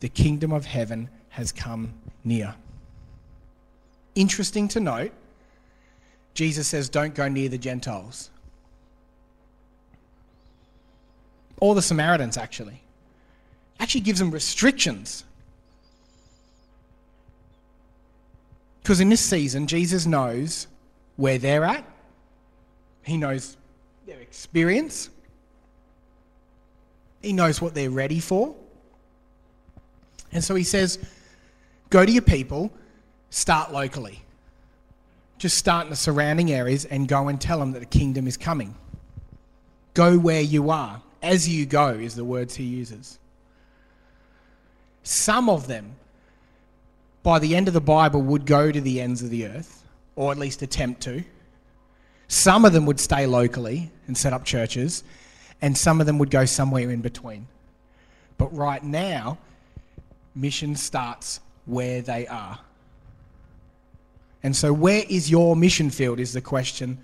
the 0.00 0.08
kingdom 0.08 0.52
of 0.52 0.66
heaven 0.66 1.08
has 1.30 1.50
come 1.50 1.92
near. 2.22 2.54
Interesting 4.14 4.68
to 4.68 4.80
note, 4.80 5.12
Jesus 6.34 6.68
says, 6.68 6.88
Don't 6.88 7.14
go 7.14 7.28
near 7.28 7.48
the 7.48 7.58
Gentiles. 7.58 8.30
Or 11.58 11.74
the 11.74 11.82
Samaritans, 11.82 12.36
actually. 12.36 12.82
Actually 13.80 14.02
gives 14.02 14.18
them 14.18 14.30
restrictions. 14.30 15.24
Because 18.82 19.00
in 19.00 19.08
this 19.08 19.22
season, 19.22 19.66
Jesus 19.66 20.04
knows 20.04 20.66
where 21.16 21.38
they're 21.38 21.64
at, 21.64 21.84
He 23.04 23.16
knows 23.16 23.56
their 24.06 24.20
experience, 24.20 25.08
He 27.24 27.32
knows 27.32 27.60
what 27.60 27.74
they're 27.74 27.90
ready 27.90 28.20
for. 28.20 28.54
And 30.32 30.42
so 30.42 30.54
He 30.54 30.64
says, 30.64 30.98
Go 31.90 32.04
to 32.04 32.10
your 32.10 32.22
people, 32.22 32.72
start 33.30 33.72
locally. 33.72 34.22
Just 35.38 35.58
start 35.58 35.84
in 35.84 35.90
the 35.90 35.96
surrounding 35.96 36.52
areas 36.52 36.84
and 36.84 37.06
go 37.06 37.28
and 37.28 37.40
tell 37.40 37.58
them 37.58 37.72
that 37.72 37.80
the 37.80 37.86
kingdom 37.86 38.26
is 38.26 38.36
coming. 38.36 38.74
Go 39.94 40.18
where 40.18 40.40
you 40.40 40.70
are. 40.70 41.02
As 41.22 41.48
you 41.48 41.66
go, 41.66 41.90
is 41.90 42.14
the 42.14 42.24
words 42.24 42.54
he 42.56 42.64
uses. 42.64 43.18
Some 45.02 45.48
of 45.48 45.66
them, 45.66 45.96
by 47.22 47.38
the 47.38 47.54
end 47.56 47.68
of 47.68 47.74
the 47.74 47.80
Bible, 47.80 48.20
would 48.22 48.46
go 48.46 48.72
to 48.72 48.80
the 48.80 49.00
ends 49.00 49.22
of 49.22 49.30
the 49.30 49.46
earth, 49.46 49.84
or 50.16 50.32
at 50.32 50.38
least 50.38 50.62
attempt 50.62 51.00
to. 51.02 51.24
Some 52.28 52.64
of 52.64 52.72
them 52.72 52.86
would 52.86 53.00
stay 53.00 53.26
locally 53.26 53.90
and 54.06 54.16
set 54.16 54.32
up 54.32 54.44
churches, 54.44 55.04
and 55.60 55.76
some 55.76 56.00
of 56.00 56.06
them 56.06 56.18
would 56.18 56.30
go 56.30 56.44
somewhere 56.44 56.90
in 56.90 57.00
between. 57.00 57.46
But 58.38 58.54
right 58.54 58.82
now, 58.82 59.38
mission 60.34 60.76
starts 60.76 61.40
where 61.66 62.02
they 62.02 62.26
are. 62.26 62.58
And 64.42 64.54
so, 64.54 64.72
where 64.72 65.04
is 65.08 65.30
your 65.30 65.56
mission 65.56 65.90
field? 65.90 66.20
Is 66.20 66.32
the 66.32 66.40
question 66.40 66.98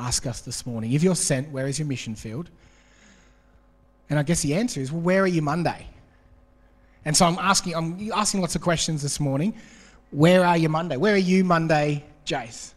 ask 0.00 0.26
us 0.26 0.40
this 0.40 0.66
morning. 0.66 0.92
If 0.92 1.02
you're 1.02 1.14
sent, 1.14 1.50
where 1.50 1.66
is 1.66 1.78
your 1.78 1.86
mission 1.86 2.14
field? 2.14 2.50
And 4.08 4.18
I 4.18 4.22
guess 4.22 4.42
the 4.42 4.54
answer 4.54 4.80
is, 4.80 4.90
well, 4.90 5.02
where 5.02 5.22
are 5.22 5.28
you 5.28 5.42
Monday? 5.42 5.86
And 7.04 7.16
so 7.16 7.26
I'm 7.26 7.38
asking, 7.38 7.74
I'm 7.74 8.10
asking 8.12 8.40
lots 8.40 8.56
of 8.56 8.62
questions 8.62 9.02
this 9.02 9.20
morning. 9.20 9.54
Where 10.10 10.44
are 10.44 10.56
you 10.56 10.68
Monday? 10.68 10.96
Where 10.96 11.14
are 11.14 11.18
you 11.18 11.44
Monday, 11.44 12.04
Jace? 12.26 12.72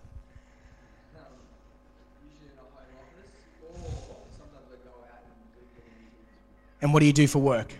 And 6.83 6.93
what 6.93 6.99
do 6.99 7.05
you 7.05 7.13
do 7.13 7.27
for 7.27 7.39
work? 7.39 7.73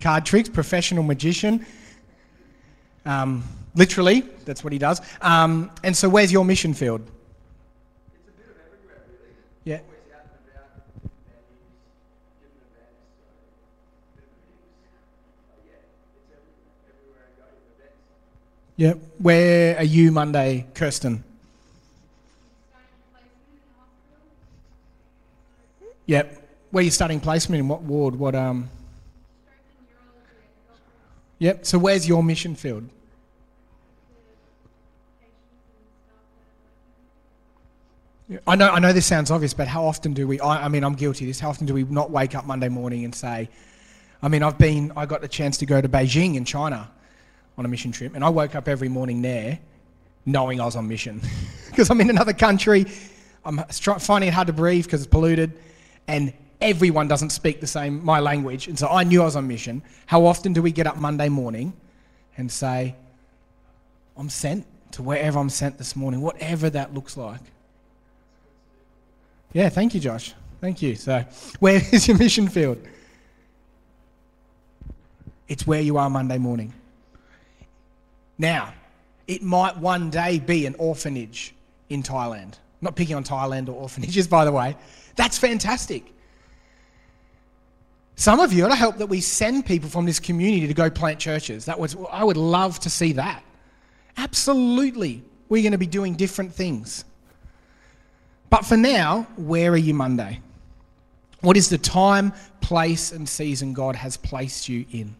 Card 0.00 0.24
tricks, 0.24 0.48
professional 0.48 1.04
magician. 1.04 1.66
Um, 3.04 3.44
literally, 3.74 4.22
that's 4.46 4.64
what 4.64 4.72
he 4.72 4.78
does. 4.78 5.02
Um, 5.20 5.70
and 5.84 5.94
so, 5.94 6.08
where's 6.08 6.32
your 6.32 6.46
mission 6.46 6.72
field? 6.72 7.02
It's 7.02 7.10
a 8.26 8.30
bit 8.32 8.46
of 8.48 8.56
everywhere, 8.56 9.02
really. 9.06 9.34
Yeah. 9.64 9.74
Always 9.74 9.98
out 10.14 10.24
and 10.24 10.48
about, 10.48 10.72
venues, 11.28 11.76
giving 12.40 12.56
events, 12.72 13.04
so 13.04 14.16
bit 14.16 14.24
of 14.24 14.32
a 14.32 14.48
mix. 14.48 14.64
But 15.50 15.60
yeah, 15.68 15.76
it's 16.16 16.32
everywhere. 16.32 16.88
Everywhere 16.88 17.28
I 17.28 17.36
go, 17.36 17.52
events. 17.76 18.00
Yeah. 18.76 18.94
Where 19.18 19.76
are 19.76 19.84
you 19.84 20.10
Monday, 20.10 20.66
Kirsten? 20.72 21.22
Yep. 26.06 26.41
Where 26.72 26.82
you 26.82 26.90
studying 26.90 27.20
placement 27.20 27.60
in 27.60 27.68
what 27.68 27.82
ward? 27.82 28.16
What 28.16 28.34
um? 28.34 28.70
Yep. 31.38 31.66
So 31.66 31.78
where's 31.78 32.08
your 32.08 32.24
mission 32.24 32.54
field? 32.54 32.88
I 38.46 38.56
know, 38.56 38.70
I 38.70 38.78
know 38.78 38.94
this 38.94 39.04
sounds 39.04 39.30
obvious, 39.30 39.52
but 39.52 39.68
how 39.68 39.84
often 39.84 40.14
do 40.14 40.26
we? 40.26 40.40
I, 40.40 40.64
I 40.64 40.68
mean, 40.68 40.82
I'm 40.82 40.94
guilty 40.94 41.26
of 41.26 41.28
this. 41.28 41.40
How 41.40 41.50
often 41.50 41.66
do 41.66 41.74
we 41.74 41.84
not 41.84 42.10
wake 42.10 42.34
up 42.34 42.46
Monday 42.46 42.70
morning 42.70 43.04
and 43.04 43.14
say, 43.14 43.50
I 44.22 44.28
mean, 44.28 44.42
I've 44.42 44.56
been, 44.56 44.92
I 44.96 45.04
got 45.04 45.20
the 45.20 45.28
chance 45.28 45.58
to 45.58 45.66
go 45.66 45.78
to 45.78 45.88
Beijing 45.90 46.36
in 46.36 46.46
China 46.46 46.90
on 47.58 47.66
a 47.66 47.68
mission 47.68 47.92
trip, 47.92 48.14
and 48.14 48.24
I 48.24 48.30
woke 48.30 48.54
up 48.54 48.66
every 48.66 48.88
morning 48.88 49.20
there 49.20 49.58
knowing 50.24 50.58
I 50.58 50.64
was 50.64 50.76
on 50.76 50.88
mission 50.88 51.20
because 51.68 51.90
I'm 51.90 52.00
in 52.00 52.08
another 52.08 52.32
country. 52.32 52.86
I'm 53.44 53.58
finding 53.58 54.28
it 54.28 54.32
hard 54.32 54.46
to 54.46 54.54
breathe 54.54 54.86
because 54.86 55.02
it's 55.02 55.10
polluted, 55.10 55.52
and 56.08 56.32
everyone 56.62 57.08
doesn't 57.08 57.30
speak 57.30 57.60
the 57.60 57.66
same 57.66 58.04
my 58.04 58.20
language, 58.20 58.68
and 58.68 58.78
so 58.78 58.88
I 58.88 59.04
knew 59.04 59.22
I 59.22 59.24
was 59.24 59.36
on 59.36 59.46
mission. 59.46 59.82
How 60.06 60.24
often 60.24 60.52
do 60.52 60.62
we 60.62 60.72
get 60.72 60.86
up 60.86 60.96
Monday 60.96 61.28
morning 61.28 61.72
and 62.36 62.50
say, 62.50 62.94
"I'm 64.16 64.30
sent 64.30 64.66
to 64.92 65.02
wherever 65.02 65.38
I'm 65.38 65.50
sent 65.50 65.78
this 65.78 65.96
morning, 65.96 66.20
whatever 66.20 66.70
that 66.70 66.94
looks 66.94 67.16
like"? 67.16 67.40
Yeah, 69.52 69.68
thank 69.68 69.94
you, 69.94 70.00
Josh. 70.00 70.34
Thank 70.60 70.80
you. 70.80 70.94
So, 70.94 71.24
where 71.60 71.82
is 71.92 72.08
your 72.08 72.16
mission 72.16 72.48
field? 72.48 72.78
It's 75.48 75.66
where 75.66 75.82
you 75.82 75.98
are 75.98 76.08
Monday 76.08 76.38
morning. 76.38 76.72
Now, 78.38 78.72
it 79.26 79.42
might 79.42 79.76
one 79.76 80.10
day 80.10 80.38
be 80.38 80.66
an 80.66 80.74
orphanage 80.78 81.54
in 81.90 82.02
Thailand. 82.02 82.54
Not 82.80 82.96
picking 82.96 83.16
on 83.16 83.24
Thailand 83.24 83.68
or 83.68 83.72
orphanages, 83.72 84.26
by 84.36 84.44
the 84.44 84.52
way. 84.52 84.76
That's 85.16 85.38
fantastic. 85.38 86.12
Some 88.16 88.40
of 88.40 88.52
you, 88.52 88.66
I 88.66 88.74
help 88.74 88.98
that 88.98 89.06
we 89.06 89.20
send 89.20 89.66
people 89.66 89.88
from 89.88 90.06
this 90.06 90.20
community 90.20 90.66
to 90.66 90.74
go 90.74 90.90
plant 90.90 91.18
churches. 91.18 91.64
That 91.64 91.78
was, 91.78 91.96
I 92.10 92.22
would 92.22 92.36
love 92.36 92.78
to 92.80 92.90
see 92.90 93.12
that. 93.14 93.42
Absolutely. 94.16 95.22
We're 95.48 95.62
going 95.62 95.72
to 95.72 95.78
be 95.78 95.86
doing 95.86 96.14
different 96.14 96.52
things. 96.52 97.04
But 98.50 98.66
for 98.66 98.76
now, 98.76 99.26
where 99.36 99.72
are 99.72 99.78
you 99.78 99.94
Monday? 99.94 100.40
What 101.40 101.56
is 101.56 101.68
the 101.68 101.78
time, 101.78 102.32
place, 102.60 103.12
and 103.12 103.28
season 103.28 103.72
God 103.72 103.96
has 103.96 104.16
placed 104.16 104.68
you 104.68 104.84
in? 104.92 105.16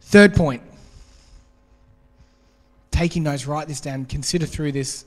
Third 0.00 0.34
point. 0.34 0.62
Taking 2.90 3.24
notes, 3.24 3.46
write 3.46 3.68
this 3.68 3.80
down, 3.80 4.06
consider 4.06 4.46
through 4.46 4.72
this 4.72 5.04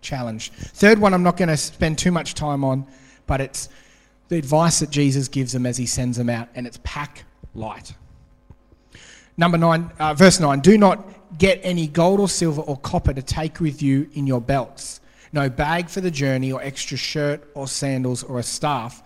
challenge. 0.00 0.50
Third 0.50 0.98
one, 0.98 1.14
I'm 1.14 1.22
not 1.22 1.36
going 1.36 1.48
to 1.48 1.56
spend 1.56 1.98
too 1.98 2.10
much 2.10 2.34
time 2.34 2.64
on, 2.64 2.86
but 3.26 3.40
it's 3.40 3.68
the 4.32 4.38
advice 4.38 4.80
that 4.80 4.88
Jesus 4.88 5.28
gives 5.28 5.52
them 5.52 5.66
as 5.66 5.76
he 5.76 5.84
sends 5.84 6.16
them 6.16 6.30
out, 6.30 6.48
and 6.54 6.66
it's 6.66 6.78
pack 6.84 7.24
light. 7.54 7.94
Number 9.36 9.58
nine, 9.58 9.92
uh, 9.98 10.14
verse 10.14 10.40
nine 10.40 10.60
do 10.60 10.78
not 10.78 11.06
get 11.36 11.60
any 11.62 11.86
gold 11.86 12.18
or 12.18 12.30
silver 12.30 12.62
or 12.62 12.78
copper 12.78 13.12
to 13.12 13.20
take 13.20 13.60
with 13.60 13.82
you 13.82 14.08
in 14.14 14.26
your 14.26 14.40
belts, 14.40 15.02
no 15.34 15.50
bag 15.50 15.90
for 15.90 16.00
the 16.00 16.10
journey, 16.10 16.50
or 16.50 16.62
extra 16.62 16.96
shirt 16.96 17.46
or 17.54 17.68
sandals 17.68 18.22
or 18.22 18.38
a 18.38 18.42
staff, 18.42 19.02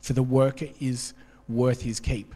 for 0.00 0.12
the 0.12 0.22
worker 0.22 0.68
is 0.78 1.12
worth 1.48 1.82
his 1.82 1.98
keep. 1.98 2.32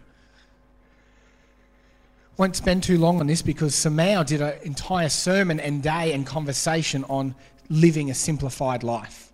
Won't 2.39 2.57
spend 2.57 2.83
too 2.83 2.99
long 2.99 3.21
on 3.21 3.29
this 3.29 3.41
because 3.41 3.73
Samao 3.73 4.27
did 4.27 4.43
an 4.43 4.55
entire 4.65 5.11
sermon 5.11 5.61
and 5.61 5.81
day 5.81 6.13
and 6.13 6.27
conversation 6.27 7.05
on 7.05 7.37
living 7.69 8.11
a 8.11 8.15
simplified 8.15 8.83
life. 8.83 9.33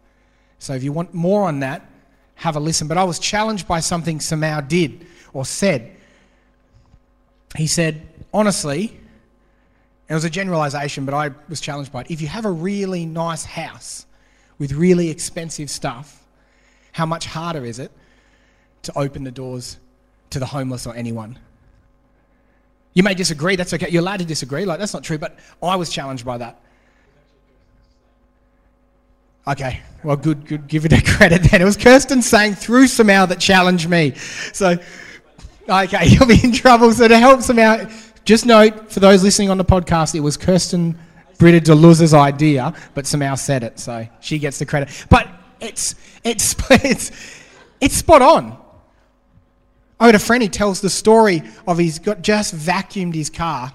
So 0.59 0.75
if 0.75 0.83
you 0.83 0.93
want 0.93 1.15
more 1.15 1.45
on 1.49 1.61
that, 1.61 1.89
have 2.39 2.57
a 2.57 2.61
listen. 2.61 2.89
But 2.89 2.97
I 2.97 3.05
was 3.05 3.19
challenged 3.19 3.69
by 3.69 3.81
something 3.81 4.21
Samau 4.21 4.67
did 4.67 5.07
or 5.33 5.45
said. 5.45 5.95
He 7.57 7.67
said, 7.67 8.07
honestly, 8.33 8.99
it 10.09 10.15
was 10.15 10.25
a 10.25 10.31
generalization, 10.31 11.05
but 11.05 11.15
I 11.15 11.31
was 11.49 11.61
challenged 11.61 11.93
by 11.93 12.03
it. 12.03 12.11
If 12.11 12.21
you 12.21 12.29
have 12.29 12.45
a 12.45 12.51
really 12.51 13.05
nice 13.05 13.45
house 13.45 14.07
with 14.59 14.73
really 14.73 15.11
expensive 15.11 15.69
stuff, 15.69 16.25
how 16.93 17.07
much 17.07 17.27
harder 17.27 17.65
is 17.65 17.79
it 17.79 17.91
to 18.83 18.97
open 18.97 19.25
the 19.25 19.31
doors 19.31 19.77
to 20.31 20.39
the 20.39 20.47
homeless 20.47 20.87
or 20.87 20.95
anyone? 20.95 21.39
You 22.95 23.03
may 23.03 23.15
disagree, 23.15 23.57
that's 23.57 23.75
okay. 23.75 23.91
You're 23.91 24.03
allowed 24.03 24.21
to 24.21 24.25
disagree, 24.25 24.65
like 24.65 24.79
that's 24.79 24.95
not 24.95 25.03
true, 25.05 25.19
but 25.19 25.39
I 25.63 25.77
was 25.77 25.91
challenged 25.91 26.25
by 26.25 26.39
that. 26.39 26.61
Okay, 29.49 29.81
well, 30.05 30.17
good, 30.17 30.45
good. 30.47 30.69
Give 30.69 30.85
it 30.85 30.93
a 30.93 31.03
credit 31.17 31.43
then. 31.45 31.63
It 31.63 31.65
was 31.65 31.79
Kirsten 31.79 32.21
saying 32.21 32.57
through 32.57 32.85
Samau 32.85 33.27
that 33.29 33.41
challenged 33.41 33.89
me. 33.89 34.13
So, 34.53 34.77
okay, 35.67 36.07
you'll 36.09 36.27
be 36.27 36.39
in 36.45 36.53
trouble. 36.53 36.93
So, 36.93 37.09
to 37.09 37.19
help 37.19 37.41
Samau, 37.41 37.91
just 38.27 38.45
note 38.45 38.93
for 38.93 39.01
those 39.01 39.23
listening 39.23 39.49
on 39.49 39.57
the 39.57 39.65
podcast, 39.65 40.15
it 40.15 40.21
was 40.21 40.37
Kirsten 40.37 40.99
Britta 41.39 41.61
Deluz's 41.61 42.13
idea, 42.13 42.75
but 42.93 43.07
Samau 43.07 43.39
said 43.39 43.63
it, 43.63 43.79
so 43.79 44.07
she 44.21 44.39
gets 44.39 44.59
the 44.59 44.67
credit. 44.67 44.91
But 45.09 45.29
it's, 45.61 45.95
it's, 46.25 46.55
it's, 46.71 47.11
it's 47.81 47.95
spot 47.95 48.21
on. 48.21 48.59
I 49.99 50.11
a 50.11 50.19
friend, 50.19 50.43
who 50.43 50.49
tells 50.49 50.83
the 50.83 50.91
story 50.91 51.43
of 51.67 51.79
he's 51.79 51.99
got 51.99 52.21
just 52.21 52.55
vacuumed 52.55 53.15
his 53.15 53.31
car 53.31 53.73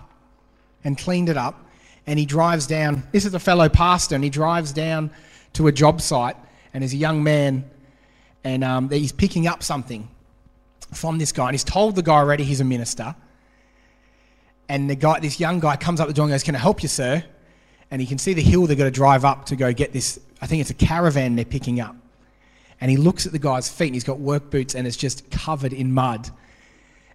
and 0.84 0.98
cleaned 0.98 1.30
it 1.30 1.38
up. 1.38 1.60
And 2.06 2.20
he 2.20 2.26
drives 2.26 2.68
down. 2.68 3.04
This 3.14 3.26
is 3.26 3.34
a 3.34 3.40
fellow 3.40 3.70
pastor, 3.70 4.16
and 4.16 4.24
he 4.24 4.30
drives 4.30 4.74
down 4.74 5.10
to 5.54 5.68
a 5.68 5.72
job 5.72 6.02
site. 6.02 6.36
And 6.74 6.82
there's 6.82 6.94
a 6.94 6.98
young 6.98 7.24
man, 7.24 7.70
and 8.44 8.64
um, 8.64 8.90
he's 8.90 9.12
picking 9.12 9.48
up 9.48 9.62
something 9.64 10.10
from 10.92 11.18
this 11.18 11.32
guy. 11.32 11.46
And 11.46 11.54
he's 11.54 11.64
told 11.64 11.96
the 11.96 12.02
guy 12.02 12.16
already 12.16 12.44
he's 12.44 12.62
a 12.62 12.66
minister. 12.66 13.16
And 14.70 14.90
the 14.90 14.96
guy, 14.96 15.20
this 15.20 15.40
young 15.40 15.60
guy, 15.60 15.76
comes 15.76 16.00
up 16.00 16.08
the 16.08 16.14
door 16.14 16.26
and 16.26 16.34
goes, 16.34 16.44
"Can 16.44 16.56
I 16.56 16.60
help 16.60 16.82
you, 16.82 16.90
sir?" 16.90 17.24
And 17.92 18.02
he 18.02 18.08
can 18.08 18.18
see 18.18 18.34
the 18.34 18.42
hill 18.42 18.66
they've 18.66 18.78
got 18.78 18.86
to 18.86 18.92
drive 18.92 19.24
up 19.24 19.46
to 19.48 19.56
go 19.56 19.72
get 19.72 19.94
this. 19.94 20.20
I 20.42 20.48
think 20.48 20.62
it's 20.62 20.72
a 20.72 20.76
caravan 20.76 21.36
they're 21.36 21.46
picking 21.46 21.80
up. 21.80 21.96
And 22.82 22.90
he 22.90 22.98
looks 22.98 23.26
at 23.26 23.32
the 23.32 23.40
guy's 23.40 23.70
feet, 23.70 23.88
and 23.88 23.96
he's 23.96 24.04
got 24.04 24.20
work 24.20 24.50
boots, 24.50 24.74
and 24.74 24.88
it's 24.88 24.98
just 24.98 25.30
covered 25.30 25.74
in 25.74 25.94
mud. 25.94 26.30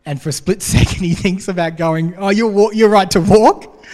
And 0.06 0.22
for 0.22 0.28
a 0.28 0.32
split 0.32 0.62
second, 0.76 1.04
he 1.04 1.14
thinks 1.14 1.48
about 1.48 1.76
going, 1.76 2.14
"Oh, 2.16 2.30
you're 2.30 2.72
you're 2.72 2.88
right 2.88 3.10
to 3.10 3.20
walk." 3.20 3.84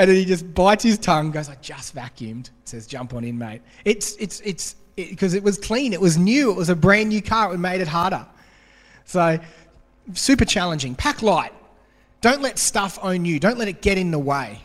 And 0.00 0.08
then 0.08 0.16
he 0.16 0.24
just 0.24 0.54
bites 0.54 0.82
his 0.82 0.96
tongue, 0.96 1.30
goes, 1.30 1.50
"I 1.50 1.56
just 1.56 1.94
vacuumed." 1.94 2.48
Says, 2.64 2.86
"Jump 2.86 3.12
on 3.12 3.22
in, 3.22 3.36
mate." 3.36 3.60
It's 3.84 4.16
it's 4.16 4.40
it's 4.40 4.74
because 4.96 5.34
it, 5.34 5.42
was 5.42 5.58
clean, 5.58 5.92
it 5.92 6.00
was 6.00 6.16
new, 6.16 6.50
it 6.50 6.56
was 6.56 6.70
a 6.70 6.74
brand 6.74 7.10
new 7.10 7.20
car. 7.20 7.52
It 7.52 7.58
made 7.58 7.82
it 7.82 7.88
harder. 7.88 8.26
So 9.04 9.38
super 10.14 10.46
challenging. 10.46 10.94
Pack 10.94 11.20
light. 11.20 11.52
Don't 12.22 12.40
let 12.40 12.58
stuff 12.58 12.98
own 13.02 13.26
you. 13.26 13.38
Don't 13.38 13.58
let 13.58 13.68
it 13.68 13.82
get 13.82 13.98
in 13.98 14.10
the 14.10 14.18
way 14.18 14.62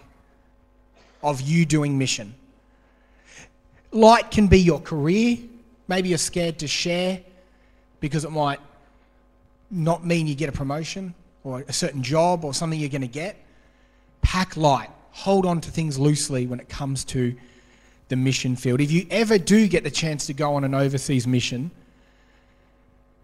of 1.22 1.42
you 1.42 1.66
doing 1.66 1.98
mission. 1.98 2.34
Light 3.92 4.32
can 4.32 4.48
be 4.48 4.60
your 4.62 4.80
career. 4.80 5.38
Maybe 5.90 6.08
you're 6.10 6.18
scared 6.18 6.60
to 6.60 6.68
share 6.68 7.20
because 8.00 8.24
it 8.24 8.32
might 8.32 8.62
not 9.70 10.06
mean 10.06 10.28
you 10.28 10.36
get 10.36 10.48
a 10.48 10.54
promotion 10.54 11.14
or 11.44 11.66
a 11.68 11.74
certain 11.74 12.04
job 12.04 12.46
or 12.46 12.54
something 12.54 12.80
you're 12.80 12.88
going 12.88 13.02
to 13.02 13.08
get. 13.10 13.36
Pack 14.22 14.56
light. 14.56 14.92
Hold 15.16 15.46
on 15.46 15.62
to 15.62 15.72
things 15.72 15.98
loosely 15.98 16.46
when 16.46 16.60
it 16.60 16.68
comes 16.68 17.06
to 17.06 17.36
the 18.10 18.18
mission 18.18 18.58
field. 18.58 18.82
If 18.82 18.92
you 18.92 19.08
ever 19.10 19.38
do 19.38 19.66
get 19.70 19.86
the 19.86 19.90
chance 19.90 20.28
to 20.28 20.34
go 20.34 20.56
on 20.56 20.66
an 20.66 20.76
overseas 20.76 21.26
mission, 21.26 21.72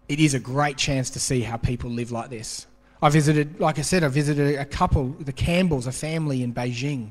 it 0.08 0.18
is 0.18 0.32
a 0.32 0.40
great 0.40 0.78
chance 0.78 1.10
to 1.10 1.20
see 1.20 1.42
how 1.42 1.58
people 1.58 1.90
live 1.90 2.10
like 2.10 2.30
this. 2.30 2.66
I 3.02 3.10
visited, 3.10 3.60
like 3.60 3.78
I 3.78 3.82
said, 3.82 4.04
I 4.04 4.08
visited 4.08 4.58
a 4.58 4.64
couple, 4.64 5.08
the 5.20 5.34
Campbells, 5.34 5.86
a 5.86 5.92
family 5.92 6.42
in 6.42 6.54
Beijing. 6.54 7.10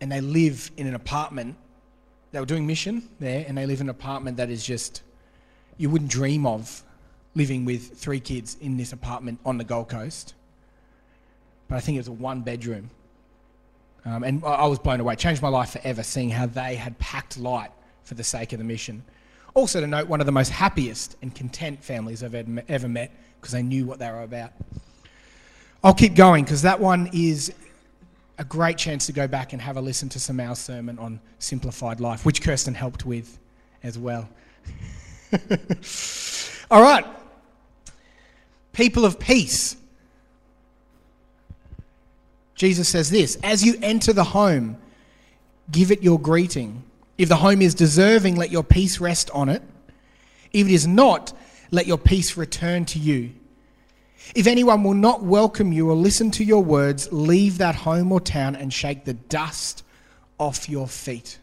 And 0.00 0.12
they 0.12 0.20
live 0.20 0.70
in 0.76 0.86
an 0.86 0.94
apartment. 0.94 1.56
They 2.30 2.38
were 2.38 2.46
doing 2.46 2.68
mission 2.68 3.08
there, 3.18 3.44
and 3.48 3.58
they 3.58 3.66
live 3.66 3.80
in 3.80 3.86
an 3.86 3.90
apartment 3.90 4.36
that 4.36 4.48
is 4.48 4.64
just, 4.64 5.02
you 5.76 5.90
wouldn't 5.90 6.10
dream 6.10 6.46
of 6.46 6.84
living 7.34 7.64
with 7.64 7.98
three 7.98 8.20
kids 8.20 8.56
in 8.60 8.76
this 8.76 8.92
apartment 8.92 9.40
on 9.44 9.58
the 9.58 9.64
Gold 9.64 9.88
Coast. 9.88 10.34
But 11.68 11.76
I 11.76 11.80
think 11.80 11.96
it 11.96 12.00
was 12.00 12.08
a 12.08 12.12
one 12.12 12.42
bedroom. 12.42 12.90
Um, 14.04 14.22
and 14.22 14.44
I 14.44 14.66
was 14.66 14.78
blown 14.78 15.00
away. 15.00 15.16
Changed 15.16 15.42
my 15.42 15.48
life 15.48 15.70
forever 15.70 16.02
seeing 16.02 16.30
how 16.30 16.46
they 16.46 16.76
had 16.76 16.98
packed 16.98 17.36
light 17.38 17.70
for 18.04 18.14
the 18.14 18.24
sake 18.24 18.52
of 18.52 18.58
the 18.58 18.64
mission. 18.64 19.02
Also, 19.54 19.80
to 19.80 19.86
note, 19.86 20.06
one 20.06 20.20
of 20.20 20.26
the 20.26 20.32
most 20.32 20.50
happiest 20.50 21.16
and 21.22 21.34
content 21.34 21.82
families 21.82 22.22
I've 22.22 22.34
ever 22.34 22.88
met 22.88 23.10
because 23.40 23.52
they 23.52 23.62
knew 23.62 23.84
what 23.86 23.98
they 23.98 24.10
were 24.10 24.22
about. 24.22 24.52
I'll 25.82 25.94
keep 25.94 26.14
going 26.14 26.44
because 26.44 26.62
that 26.62 26.78
one 26.78 27.10
is 27.12 27.52
a 28.38 28.44
great 28.44 28.76
chance 28.76 29.06
to 29.06 29.12
go 29.12 29.26
back 29.26 29.52
and 29.52 29.62
have 29.62 29.76
a 29.76 29.80
listen 29.80 30.08
to 30.10 30.20
Samal's 30.20 30.58
sermon 30.58 30.98
on 30.98 31.20
simplified 31.38 32.00
life, 32.00 32.26
which 32.26 32.42
Kirsten 32.42 32.74
helped 32.74 33.06
with 33.06 33.38
as 33.82 33.98
well. 33.98 34.28
All 36.70 36.82
right. 36.82 37.04
People 38.72 39.04
of 39.04 39.18
peace. 39.18 39.76
Jesus 42.56 42.88
says 42.88 43.10
this 43.10 43.38
As 43.44 43.64
you 43.64 43.76
enter 43.82 44.12
the 44.12 44.24
home, 44.24 44.78
give 45.70 45.92
it 45.92 46.02
your 46.02 46.18
greeting. 46.18 46.82
If 47.16 47.28
the 47.28 47.36
home 47.36 47.62
is 47.62 47.74
deserving, 47.74 48.36
let 48.36 48.50
your 48.50 48.64
peace 48.64 48.98
rest 48.98 49.30
on 49.30 49.48
it. 49.48 49.62
If 50.52 50.66
it 50.66 50.72
is 50.72 50.86
not, 50.86 51.32
let 51.70 51.86
your 51.86 51.98
peace 51.98 52.36
return 52.36 52.84
to 52.86 52.98
you. 52.98 53.32
If 54.34 54.46
anyone 54.46 54.82
will 54.82 54.94
not 54.94 55.22
welcome 55.22 55.72
you 55.72 55.88
or 55.88 55.94
listen 55.94 56.30
to 56.32 56.44
your 56.44 56.62
words, 56.62 57.08
leave 57.12 57.58
that 57.58 57.74
home 57.74 58.10
or 58.10 58.20
town 58.20 58.56
and 58.56 58.72
shake 58.72 59.04
the 59.04 59.14
dust 59.14 59.84
off 60.38 60.68
your 60.68 60.88
feet. 60.88 61.38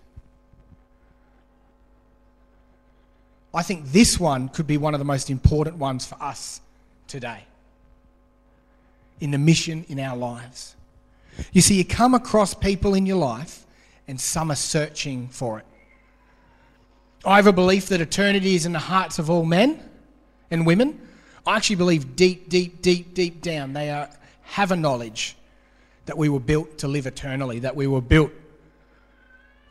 I 3.54 3.62
think 3.62 3.86
this 3.86 4.20
one 4.20 4.50
could 4.50 4.68
be 4.68 4.78
one 4.78 4.94
of 4.94 5.00
the 5.00 5.06
most 5.06 5.30
important 5.30 5.78
ones 5.78 6.06
for 6.06 6.22
us 6.22 6.60
today 7.08 7.44
in 9.20 9.32
the 9.32 9.38
mission 9.38 9.86
in 9.88 10.00
our 10.00 10.18
lives. 10.18 10.76
You 11.52 11.62
see, 11.62 11.76
you 11.76 11.86
come 11.86 12.14
across 12.14 12.54
people 12.54 12.94
in 12.94 13.06
your 13.06 13.18
life, 13.18 13.66
and 14.08 14.20
some 14.20 14.52
are 14.52 14.56
searching 14.56 15.28
for 15.30 15.60
it. 15.60 15.66
I 17.26 17.38
have 17.38 17.48
a 17.48 17.54
belief 17.54 17.88
that 17.88 18.02
eternity 18.02 18.56
is 18.56 18.66
in 18.66 18.74
the 18.74 18.80
hearts 18.80 19.18
of 19.18 19.30
all 19.30 19.46
men 19.46 19.82
and 20.52 20.66
women. 20.66 21.00
I 21.46 21.56
actually 21.56 21.78
believe 21.78 22.16
deep, 22.16 22.50
deep, 22.50 22.82
deep, 22.82 23.14
deep 23.14 23.42
down 23.42 23.74
they 23.74 23.90
are, 23.90 24.10
have 24.42 24.72
a 24.72 24.76
knowledge 24.76 25.36
that 26.06 26.18
we 26.18 26.28
were 26.28 26.40
built 26.40 26.78
to 26.80 26.88
live 26.88 27.08
eternally, 27.08 27.60
that 27.60 27.76
we 27.76 27.88
were 27.88 28.02
built 28.02 28.32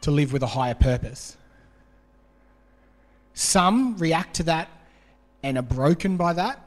to 0.01 0.11
live 0.11 0.33
with 0.33 0.43
a 0.43 0.47
higher 0.47 0.75
purpose. 0.75 1.37
Some 3.35 3.97
react 3.99 4.35
to 4.37 4.43
that 4.45 4.69
and 5.43 5.59
are 5.59 5.63
broken 5.63 6.17
by 6.17 6.33
that 6.35 6.61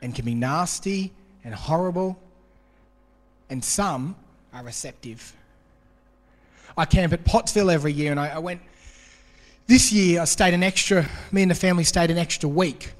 and 0.00 0.14
can 0.14 0.24
be 0.24 0.34
nasty 0.34 1.12
and 1.44 1.54
horrible, 1.54 2.18
and 3.50 3.64
some 3.64 4.16
are 4.52 4.62
receptive. 4.62 5.34
I 6.76 6.84
camp 6.84 7.12
at 7.12 7.24
Pottsville 7.24 7.70
every 7.70 7.92
year, 7.92 8.10
and 8.10 8.20
I, 8.20 8.28
I 8.28 8.38
went. 8.38 8.60
This 9.66 9.92
year, 9.92 10.20
I 10.20 10.24
stayed 10.24 10.54
an 10.54 10.62
extra. 10.62 11.08
Me 11.30 11.42
and 11.42 11.50
the 11.50 11.54
family 11.54 11.84
stayed 11.84 12.10
an 12.10 12.18
extra 12.18 12.48
week. 12.48 12.92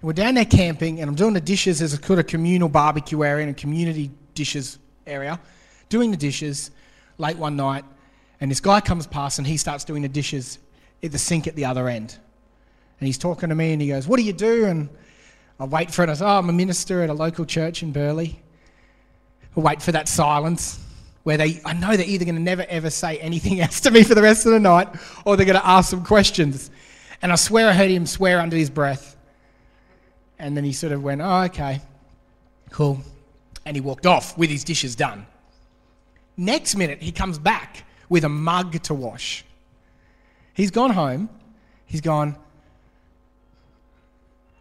And 0.00 0.02
we're 0.02 0.12
down 0.12 0.34
there 0.34 0.44
camping, 0.44 1.00
and 1.00 1.08
I'm 1.08 1.14
doing 1.14 1.34
the 1.34 1.40
dishes. 1.40 1.78
There's 1.78 1.92
a 1.92 2.02
sort 2.02 2.18
of 2.18 2.26
communal 2.26 2.68
barbecue 2.68 3.22
area 3.22 3.46
and 3.46 3.56
a 3.56 3.58
community 3.58 4.10
dishes 4.34 4.78
area. 5.06 5.40
Doing 5.88 6.10
the 6.10 6.16
dishes 6.16 6.70
late 7.18 7.36
one 7.36 7.56
night, 7.56 7.84
and 8.40 8.50
this 8.50 8.60
guy 8.60 8.80
comes 8.80 9.06
past, 9.06 9.38
and 9.38 9.46
he 9.46 9.56
starts 9.56 9.84
doing 9.84 10.02
the 10.02 10.08
dishes 10.08 10.58
at 11.02 11.12
the 11.12 11.18
sink 11.18 11.46
at 11.46 11.54
the 11.54 11.64
other 11.64 11.88
end. 11.88 12.18
And 13.00 13.06
he's 13.06 13.18
talking 13.18 13.48
to 13.50 13.54
me, 13.54 13.72
and 13.72 13.80
he 13.80 13.88
goes, 13.88 14.06
"What 14.06 14.16
do 14.18 14.22
you 14.22 14.32
do?" 14.32 14.64
And 14.64 14.88
I 15.60 15.64
wait 15.64 15.90
for 15.92 16.02
it. 16.02 16.08
I 16.08 16.14
say, 16.14 16.24
"Oh, 16.24 16.38
I'm 16.38 16.48
a 16.48 16.52
minister 16.52 17.02
at 17.02 17.10
a 17.10 17.14
local 17.14 17.44
church 17.44 17.82
in 17.82 17.92
Burleigh." 17.92 18.36
Wait 19.54 19.82
for 19.82 19.92
that 19.92 20.08
silence 20.08 20.80
where 21.22 21.36
they, 21.36 21.60
I 21.64 21.72
know 21.72 21.96
they're 21.96 22.06
either 22.06 22.24
going 22.24 22.36
to 22.36 22.40
never 22.40 22.64
ever 22.68 22.90
say 22.90 23.18
anything 23.18 23.60
else 23.62 23.80
to 23.80 23.90
me 23.90 24.02
for 24.02 24.14
the 24.14 24.22
rest 24.22 24.46
of 24.46 24.52
the 24.52 24.60
night 24.60 24.88
or 25.24 25.36
they're 25.36 25.46
going 25.46 25.60
to 25.60 25.66
ask 25.66 25.90
some 25.90 26.04
questions. 26.04 26.70
And 27.22 27.32
I 27.32 27.36
swear 27.36 27.68
I 27.68 27.72
heard 27.72 27.90
him 27.90 28.06
swear 28.06 28.40
under 28.40 28.56
his 28.56 28.70
breath. 28.70 29.16
And 30.38 30.56
then 30.56 30.64
he 30.64 30.72
sort 30.72 30.92
of 30.92 31.02
went, 31.02 31.20
oh, 31.22 31.42
okay, 31.44 31.80
cool. 32.70 33.00
And 33.64 33.76
he 33.76 33.80
walked 33.80 34.04
off 34.04 34.36
with 34.36 34.50
his 34.50 34.64
dishes 34.64 34.94
done. 34.94 35.26
Next 36.36 36.74
minute, 36.74 37.00
he 37.00 37.12
comes 37.12 37.38
back 37.38 37.84
with 38.08 38.24
a 38.24 38.28
mug 38.28 38.82
to 38.82 38.94
wash. 38.94 39.44
He's 40.52 40.70
gone 40.70 40.90
home. 40.90 41.30
He's 41.86 42.00
gone, 42.00 42.36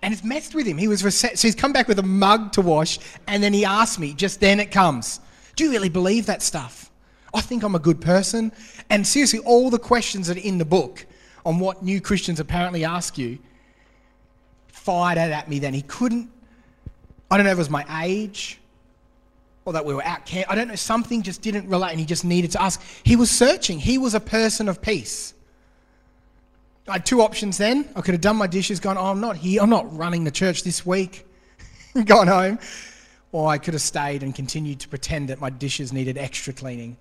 and 0.04 0.14
it's 0.14 0.24
messed 0.24 0.54
with 0.54 0.68
him. 0.68 0.78
He 0.78 0.90
was 0.90 1.02
rece- 1.02 1.38
so 1.38 1.48
he's 1.48 1.56
come 1.56 1.72
back 1.72 1.88
with 1.88 1.98
a 1.98 2.04
mug 2.04 2.52
to 2.54 2.62
wash, 2.62 3.00
and 3.26 3.42
then 3.42 3.54
he 3.54 3.64
asked 3.64 4.00
me. 4.00 4.14
Just 4.14 4.42
then 4.42 4.60
it 4.60 4.70
comes. 4.70 5.22
Do 5.56 5.64
you 5.64 5.72
really 5.72 5.90
believe 5.90 6.26
that 6.26 6.42
stuff? 6.42 6.92
I 7.34 7.42
think 7.42 7.64
I'm 7.64 7.74
a 7.74 7.80
good 7.80 8.02
person. 8.02 8.52
And 8.90 9.08
seriously, 9.08 9.40
all 9.40 9.70
the 9.70 9.80
questions 9.80 10.28
that 10.28 10.38
are 10.38 10.42
in 10.42 10.58
the 10.58 10.66
book 10.66 11.06
on 11.46 11.58
what 11.58 11.84
new 11.84 12.02
Christians 12.02 12.40
apparently 12.40 12.84
ask 12.84 13.18
you 13.18 13.40
fired 14.68 15.18
at 15.18 15.50
me. 15.50 15.60
Then 15.60 15.74
he 15.74 15.82
couldn't. 15.84 16.30
I 17.32 17.38
don't 17.38 17.46
know 17.46 17.52
if 17.52 17.58
it 17.58 17.60
was 17.60 17.70
my 17.70 17.86
age 18.06 18.60
or 19.66 19.74
that 19.74 19.86
we 19.86 19.94
were 19.94 20.04
out 20.04 20.26
camp. 20.26 20.52
I 20.52 20.56
don't 20.56 20.68
know. 20.68 20.76
Something 20.76 21.22
just 21.22 21.42
didn't 21.42 21.70
relate, 21.70 21.92
and 21.92 22.00
he 22.00 22.06
just 22.06 22.26
needed 22.26 22.52
to 22.52 22.62
ask. 22.62 22.82
He 23.04 23.16
was 23.16 23.32
searching. 23.32 23.80
He 23.80 23.98
was 23.98 24.14
a 24.14 24.20
person 24.20 24.68
of 24.68 24.82
peace. 24.82 25.34
I 26.88 26.94
had 26.94 27.06
two 27.06 27.22
options 27.22 27.58
then. 27.58 27.88
I 27.96 28.02
could 28.02 28.14
have 28.14 28.22
done 28.22 28.36
my 28.36 28.48
dishes, 28.48 28.80
gone, 28.80 28.98
oh, 28.98 29.06
I'm 29.06 29.22
not 29.22 29.38
here, 29.38 29.62
I'm 29.62 29.70
not 29.70 29.96
running 29.96 30.24
the 30.24 30.32
church 30.32 30.64
this 30.64 30.86
week, 30.86 31.26
gone 32.06 32.28
home. 32.28 32.60
Or 33.32 33.50
I 33.50 33.58
could 33.58 33.74
have 33.74 33.82
stayed 33.82 34.22
and 34.22 34.36
continued 34.36 34.80
to 34.82 34.90
pretend 34.90 35.30
that 35.30 35.40
my 35.40 35.50
dishes 35.50 35.92
needed 35.92 36.18
extra 36.18 36.54
cleaning 36.54 36.98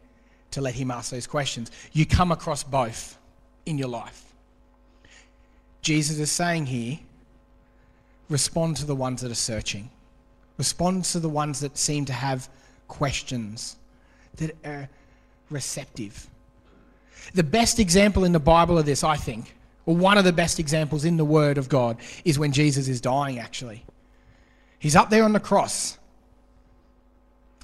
to 0.52 0.60
let 0.60 0.74
him 0.74 0.90
ask 0.90 1.10
those 1.10 1.26
questions. 1.26 1.70
You 1.92 2.06
come 2.06 2.32
across 2.32 2.62
both 2.62 3.18
in 3.66 3.76
your 3.76 3.88
life. 3.88 4.24
Jesus 5.82 6.18
is 6.18 6.30
saying 6.30 6.66
here 6.66 6.98
respond 8.28 8.76
to 8.78 8.86
the 8.86 8.94
ones 8.96 9.20
that 9.20 9.30
are 9.30 9.34
searching, 9.34 9.90
respond 10.56 11.04
to 11.04 11.20
the 11.20 11.28
ones 11.28 11.60
that 11.60 11.76
seem 11.76 12.04
to 12.06 12.12
have 12.14 12.48
questions, 12.88 13.76
that 14.36 14.56
are 14.64 14.88
receptive. 15.50 16.26
The 17.34 17.42
best 17.42 17.78
example 17.78 18.24
in 18.24 18.32
the 18.32 18.40
Bible 18.40 18.78
of 18.78 18.86
this, 18.86 19.04
I 19.04 19.16
think, 19.16 19.54
or 19.86 19.96
one 19.96 20.18
of 20.18 20.24
the 20.24 20.32
best 20.32 20.58
examples 20.58 21.04
in 21.04 21.16
the 21.16 21.24
Word 21.24 21.58
of 21.58 21.68
God, 21.68 21.96
is 22.24 22.38
when 22.38 22.52
Jesus 22.52 22.88
is 22.88 23.00
dying, 23.00 23.38
actually. 23.38 23.84
He's 24.78 24.96
up 24.96 25.10
there 25.10 25.24
on 25.24 25.32
the 25.32 25.40
cross. 25.40 25.98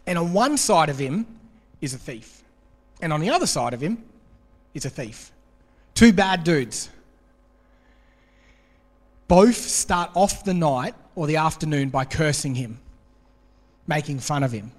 And 0.06 0.18
on 0.18 0.32
one 0.32 0.56
side 0.56 0.88
of 0.88 0.98
him 0.98 1.26
is 1.80 1.94
a 1.94 1.98
thief. 1.98 2.42
And 3.00 3.12
on 3.12 3.20
the 3.20 3.30
other 3.30 3.46
side 3.46 3.74
of 3.74 3.80
him 3.80 4.02
is 4.74 4.84
a 4.84 4.90
thief. 4.90 5.30
Two 5.94 6.12
bad 6.12 6.44
dudes. 6.44 6.88
Both 9.26 9.56
start 9.56 10.10
off 10.14 10.44
the 10.44 10.54
night 10.54 10.94
or 11.14 11.26
the 11.26 11.36
afternoon 11.36 11.90
by 11.90 12.04
cursing 12.04 12.54
him, 12.54 12.78
making 13.86 14.20
fun 14.20 14.42
of 14.42 14.52
him. 14.52 14.72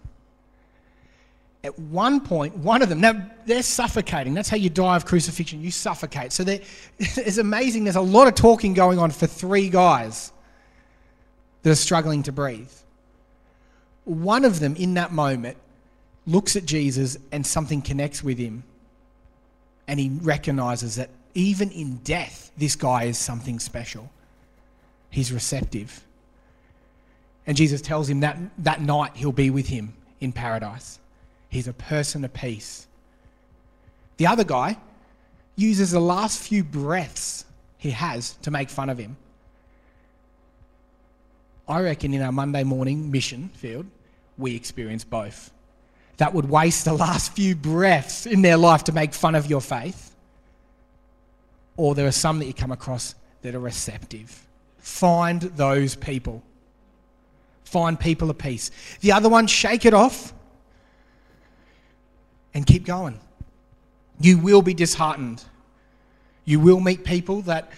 At 1.63 1.78
one 1.78 2.22
point, 2.22 2.56
one 2.58 2.82
of 2.82 2.88
them, 2.88 3.02
now 3.02 3.30
they're 3.45 3.63
suffocating. 3.63 4.34
That's 4.34 4.48
how 4.48 4.56
you 4.56 4.69
die 4.69 4.95
of 4.95 5.06
crucifixion. 5.06 5.62
You 5.62 5.72
suffocate. 5.72 6.32
So 6.32 6.43
it's 7.00 7.38
amazing. 7.38 7.84
There's 7.84 7.98
a 7.98 8.02
lot 8.02 8.28
of 8.28 8.36
talking 8.36 8.74
going 8.74 8.98
on 8.98 9.12
for 9.12 9.28
three 9.28 9.69
guys 9.69 10.32
that 11.63 11.69
are 11.69 11.76
struggling 11.76 12.24
to 12.24 12.32
breathe. 12.32 12.72
One 14.06 14.45
of 14.45 14.60
them, 14.60 14.76
in 14.78 14.93
that 14.93 15.12
moment, 15.12 15.58
looks 16.26 16.56
at 16.56 16.65
Jesus 16.65 17.17
and 17.32 17.45
something 17.45 17.82
connects 17.82 18.24
with 18.24 18.38
him. 18.38 18.63
And 19.88 20.00
he 20.00 20.10
recognizes 20.22 20.95
that 20.95 21.10
even 21.34 21.72
in 21.72 21.98
death, 21.98 22.52
this 22.58 22.76
guy 22.76 23.04
is 23.04 23.17
something 23.17 23.60
special. 23.60 24.10
He's 25.10 25.32
receptive. 25.32 26.04
And 27.48 27.58
Jesus 27.58 27.82
tells 27.82 28.10
him 28.10 28.19
that 28.22 28.38
that 28.60 28.82
night 28.82 29.12
he'll 29.15 29.32
be 29.32 29.50
with 29.50 29.67
him 29.67 29.93
in 30.22 30.32
paradise. 30.32 31.00
He's 31.49 31.67
a 31.67 31.73
person 31.73 32.23
of 32.23 32.33
peace. 32.33 32.88
The 34.17 34.27
other 34.27 34.43
guy 34.43 34.77
uses 35.55 35.91
the 35.91 35.99
last 35.99 36.39
few 36.39 36.63
breaths 36.63 37.45
he 37.77 37.91
has 37.91 38.33
to 38.43 38.51
make 38.51 38.69
fun 38.69 38.89
of 38.89 38.97
him. 38.97 39.17
I 41.67 41.81
reckon 41.81 42.13
in 42.13 42.21
our 42.21 42.31
Monday 42.31 42.63
morning 42.63 43.12
mission 43.12 43.49
field, 43.55 43.85
we 44.38 44.55
experience 44.55 45.03
both. 45.03 45.51
That 46.17 46.33
would 46.33 46.49
waste 46.49 46.85
the 46.85 46.93
last 46.93 47.33
few 47.33 47.55
breaths 47.55 48.25
in 48.25 48.41
their 48.41 48.57
life 48.57 48.83
to 48.85 48.91
make 48.91 49.13
fun 49.13 49.35
of 49.35 49.47
your 49.47 49.62
faith. 49.62 50.15
Or 51.77 51.95
there 51.95 52.07
are 52.07 52.12
some 52.12 52.39
that 52.39 52.45
you 52.45 52.53
come 52.53 52.71
across 52.71 53.15
that 53.41 53.55
are 53.55 53.59
receptive. 53.59 54.45
Find 54.79 55.41
those 55.41 55.95
people. 55.95 56.43
Find 57.63 57.99
people 57.99 58.29
of 58.29 58.38
peace. 58.38 58.71
The 59.01 59.13
other 59.13 59.29
one, 59.29 59.47
shake 59.47 59.85
it 59.85 59.93
off 59.93 60.33
and 62.60 62.67
keep 62.67 62.86
going. 62.86 63.17
You 64.19 64.38
will 64.38 64.62
be 64.62 64.74
disheartened. 64.74 65.41
You 66.43 66.60
will 66.60 66.82
meet 66.82 67.06
people 67.06 67.41
that 67.43 67.72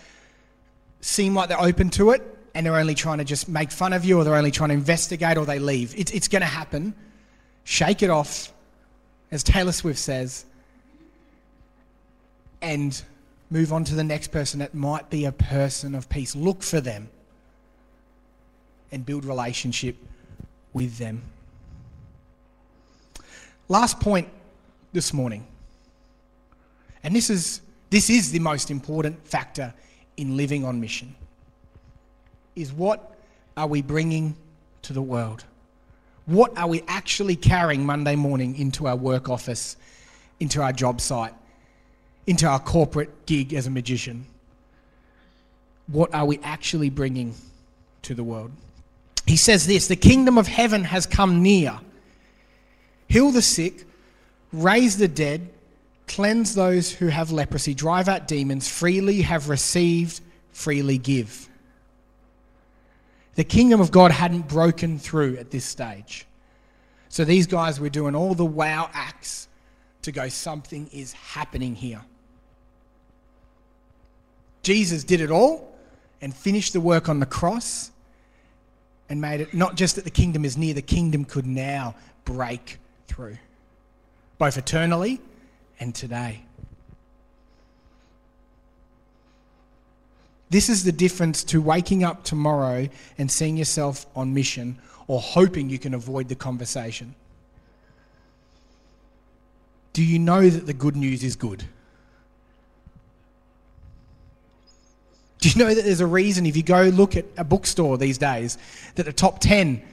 seem 1.02 1.36
like 1.36 1.50
they're 1.50 1.62
open 1.62 1.91
to 1.91 2.10
it 2.10 2.24
and 2.56 2.65
they're 2.65 2.78
only 2.78 2.96
trying 2.96 3.20
to 3.20 3.24
just 3.24 3.48
make 3.48 3.70
fun 3.70 3.94
of 3.94 4.04
you 4.04 4.17
or 4.17 4.24
they're 4.24 4.36
only 4.36 4.50
trying 4.50 4.70
to 4.70 4.74
investigate 4.74 5.38
or 5.38 5.46
they 5.46 5.60
leave. 5.60 5.94
It's, 5.96 6.12
it's 6.12 6.28
going 6.28 6.41
to 6.41 6.48
happen. 6.48 6.96
Shake 7.63 8.02
it 8.02 8.10
off, 8.10 8.52
as 9.30 9.44
Taylor 9.44 9.72
Swift 9.72 10.00
says, 10.00 10.46
and 12.63 13.00
move 13.52 13.72
on 13.72 13.84
to 13.84 13.94
the 13.94 14.04
next 14.04 14.30
person 14.30 14.62
that 14.62 14.74
might 14.74 15.12
be 15.12 15.26
a 15.26 15.32
person 15.32 15.94
of 15.94 16.10
peace. 16.10 16.36
Look 16.36 16.63
for 16.63 16.82
them 16.82 17.08
and 18.91 19.06
build 19.06 19.26
relationship 19.26 19.96
with 20.74 20.98
them. 20.98 21.22
Last 23.67 24.00
point 24.00 24.28
this 24.93 25.13
morning. 25.13 25.45
And 27.04 27.15
this 27.15 27.30
is 27.30 27.62
this 27.89 28.10
is 28.10 28.32
the 28.32 28.39
most 28.39 28.71
important 28.71 29.27
factor 29.27 29.73
in 30.17 30.38
living 30.38 30.63
on 30.63 30.80
mission. 30.80 31.15
Is 32.56 32.71
what 32.71 33.17
are 33.58 33.67
we 33.67 33.82
bringing 33.82 34.36
to 34.84 34.93
the 34.93 35.01
world? 35.01 35.43
What 36.25 36.58
are 36.58 36.67
we 36.67 36.84
actually 36.88 37.36
carrying 37.36 37.86
Monday 37.86 38.15
morning 38.15 38.56
into 38.56 38.88
our 38.88 38.95
work 38.95 39.30
office, 39.30 39.75
into 40.39 40.62
our 40.62 40.71
job 40.71 41.01
site, 41.01 41.34
into 42.27 42.47
our 42.47 42.60
corporate 42.60 43.25
gig 43.25 43.54
as 43.54 43.67
a 43.67 43.69
magician? 43.69 44.25
What 45.88 46.13
are 46.13 46.25
we 46.25 46.39
actually 46.43 46.89
bringing 46.89 47.36
to 48.04 48.13
the 48.13 48.23
world? 48.23 48.51
He 49.25 49.36
says 49.36 49.67
this 49.67 49.88
the 49.88 49.95
kingdom 49.95 50.38
of 50.38 50.47
heaven 50.47 50.84
has 50.84 51.06
come 51.06 51.43
near. 51.43 51.80
Heal 53.08 53.32
the 53.32 53.41
sick, 53.41 53.86
raise 54.52 54.98
the 54.98 55.08
dead, 55.08 55.50
cleanse 56.08 56.56
those 56.56 56.92
who 56.92 57.08
have 57.08 57.32
leprosy, 57.32 57.74
drive 57.74 58.08
out 58.08 58.28
demons, 58.28 58.68
freely 58.68 59.22
have 59.22 59.50
received, 59.50 60.22
freely 60.52 60.98
give. 60.98 61.50
The 63.36 63.44
kingdom 63.44 63.80
of 63.80 63.92
God 63.92 64.12
hadn't 64.12 64.48
broken 64.48 65.00
through 65.00 65.38
at 65.38 65.52
this 65.52 65.66
stage. 65.66 66.26
So 67.10 67.26
these 67.26 67.48
guys 67.48 67.80
were 67.80 67.90
doing 67.90 68.16
all 68.16 68.34
the 68.36 68.46
wow 68.46 68.90
acts 68.94 69.48
to 70.04 70.12
go, 70.12 70.30
something 70.30 70.90
is 70.92 71.14
happening 71.14 71.76
here. 71.76 72.02
Jesus 74.64 75.04
did 75.04 75.22
it 75.22 75.32
all 75.32 75.76
and 76.22 76.36
finished 76.36 76.74
the 76.74 76.82
work 76.82 77.10
on 77.10 77.20
the 77.20 77.26
cross 77.26 77.92
and 79.10 79.20
made 79.20 79.42
it 79.42 79.54
not 79.54 79.76
just 79.76 79.96
that 79.96 80.04
the 80.04 80.12
kingdom 80.12 80.46
is 80.46 80.58
near, 80.58 80.74
the 80.74 80.82
kingdom 80.82 81.26
could 81.26 81.46
now 81.46 81.96
break 82.26 82.78
through, 83.08 83.38
both 84.41 84.58
eternally 84.58 85.21
and 85.80 85.93
today. 85.93 86.41
This 90.49 90.67
is 90.67 90.84
the 90.84 90.91
difference 90.91 91.43
to 91.43 91.62
waking 91.62 92.04
up 92.04 92.23
tomorrow 92.23 92.89
and 93.19 93.30
seeing 93.30 93.56
yourself 93.56 94.08
on 94.15 94.34
mission 94.34 94.80
or 95.06 95.19
hoping 95.19 95.69
you 95.69 95.77
can 95.77 95.93
avoid 95.93 96.27
the 96.27 96.34
conversation. 96.34 97.13
Do 99.93 100.04
you 100.04 100.17
know 100.17 100.49
that 100.49 100.65
the 100.65 100.73
good 100.73 100.95
news 100.95 101.23
is 101.23 101.36
good? 101.36 101.63
Do 105.38 105.49
you 105.49 105.63
know 105.63 105.71
that 105.71 105.86
there's 105.86 106.01
a 106.01 106.08
reason 106.08 106.47
if 106.47 106.58
you 106.58 106.63
go 106.63 106.86
look 106.86 107.15
at 107.15 107.25
a 107.38 107.43
bookstore 107.43 107.95
these 107.99 108.17
days 108.17 108.58
that 108.95 109.04
the 109.04 109.13
top 109.13 109.38
10 109.38 109.84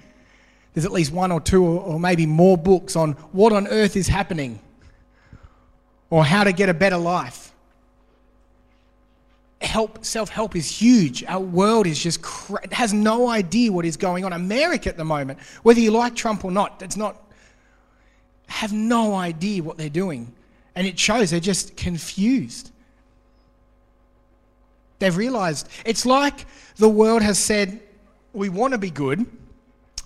there's 0.78 0.86
at 0.86 0.92
least 0.92 1.10
one 1.10 1.32
or 1.32 1.40
two 1.40 1.64
or, 1.64 1.98
maybe 1.98 2.24
more 2.24 2.56
books 2.56 2.94
on 2.94 3.14
what 3.32 3.52
on 3.52 3.66
earth 3.66 3.96
is 3.96 4.06
happening 4.06 4.60
or 6.08 6.24
how 6.24 6.44
to 6.44 6.52
get 6.52 6.68
a 6.68 6.74
better 6.74 6.96
life. 6.96 7.52
Help, 9.60 10.04
self-help 10.04 10.54
is 10.54 10.70
huge. 10.70 11.24
Our 11.24 11.40
world 11.40 11.88
is 11.88 12.00
just 12.00 12.22
cra- 12.22 12.72
has 12.72 12.94
no 12.94 13.28
idea 13.28 13.72
what 13.72 13.86
is 13.86 13.96
going 13.96 14.24
on. 14.24 14.32
America 14.32 14.88
at 14.88 14.96
the 14.96 15.04
moment, 15.04 15.40
whether 15.64 15.80
you 15.80 15.90
like 15.90 16.14
Trump 16.14 16.44
or 16.44 16.52
not, 16.52 16.80
it's 16.80 16.96
not 16.96 17.20
have 18.46 18.72
no 18.72 19.16
idea 19.16 19.64
what 19.64 19.78
they're 19.78 19.88
doing. 19.88 20.32
And 20.76 20.86
it 20.86 20.96
shows 20.96 21.32
they're 21.32 21.40
just 21.40 21.76
confused. 21.76 22.70
They've 25.00 25.16
realized 25.16 25.68
it's 25.84 26.06
like 26.06 26.46
the 26.76 26.88
world 26.88 27.22
has 27.22 27.36
said, 27.36 27.80
we 28.32 28.48
want 28.48 28.74
to 28.74 28.78
be 28.78 28.90
good, 28.90 29.26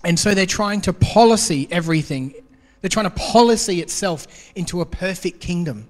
and 0.03 0.19
so 0.19 0.33
they're 0.33 0.45
trying 0.45 0.81
to 0.81 0.93
policy 0.93 1.67
everything. 1.71 2.33
They're 2.81 2.89
trying 2.89 3.05
to 3.05 3.15
policy 3.15 3.81
itself 3.81 4.27
into 4.55 4.81
a 4.81 4.85
perfect 4.85 5.39
kingdom 5.39 5.87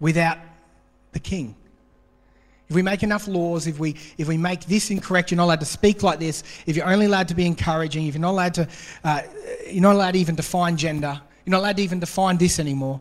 without 0.00 0.38
the 1.12 1.20
king. 1.20 1.56
If 2.68 2.76
we 2.76 2.82
make 2.82 3.02
enough 3.02 3.28
laws, 3.28 3.66
if 3.66 3.78
we, 3.78 3.96
if 4.16 4.28
we 4.28 4.36
make 4.36 4.64
this 4.64 4.90
incorrect, 4.90 5.30
you're 5.30 5.36
not 5.36 5.44
allowed 5.44 5.60
to 5.60 5.66
speak 5.66 6.02
like 6.02 6.18
this, 6.18 6.42
if 6.66 6.76
you're 6.76 6.88
only 6.88 7.06
allowed 7.06 7.28
to 7.28 7.34
be 7.34 7.46
encouraging, 7.46 8.06
if 8.06 8.14
you're 8.14 8.22
not 8.22 8.30
allowed 8.30 8.54
to, 8.54 8.68
uh, 9.04 9.22
you're 9.70 9.82
not 9.82 9.94
allowed 9.94 10.12
to 10.12 10.18
even 10.18 10.34
define 10.34 10.76
gender, 10.76 11.20
you're 11.44 11.50
not 11.50 11.60
allowed 11.60 11.76
to 11.76 11.82
even 11.82 12.00
define 12.00 12.38
this 12.38 12.58
anymore. 12.58 13.00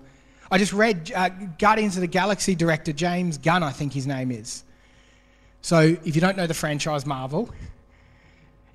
I 0.51 0.57
just 0.57 0.73
read 0.73 1.11
uh, 1.15 1.29
Guardians 1.57 1.95
of 1.95 2.01
the 2.01 2.07
Galaxy 2.07 2.55
director 2.55 2.91
James 2.91 3.37
Gunn, 3.37 3.63
I 3.63 3.71
think 3.71 3.93
his 3.93 4.05
name 4.05 4.31
is. 4.31 4.65
So 5.61 5.79
if 5.79 6.15
you 6.15 6.21
don't 6.21 6.35
know 6.35 6.47
the 6.47 6.53
franchise 6.53 7.05
Marvel, 7.05 7.49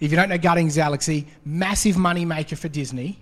if 0.00 0.10
you 0.10 0.16
don't 0.16 0.28
know 0.28 0.38
Guardians 0.38 0.74
the 0.74 0.80
Galaxy, 0.80 1.26
massive 1.44 1.96
money 1.96 2.24
maker 2.24 2.56
for 2.56 2.68
Disney, 2.68 3.18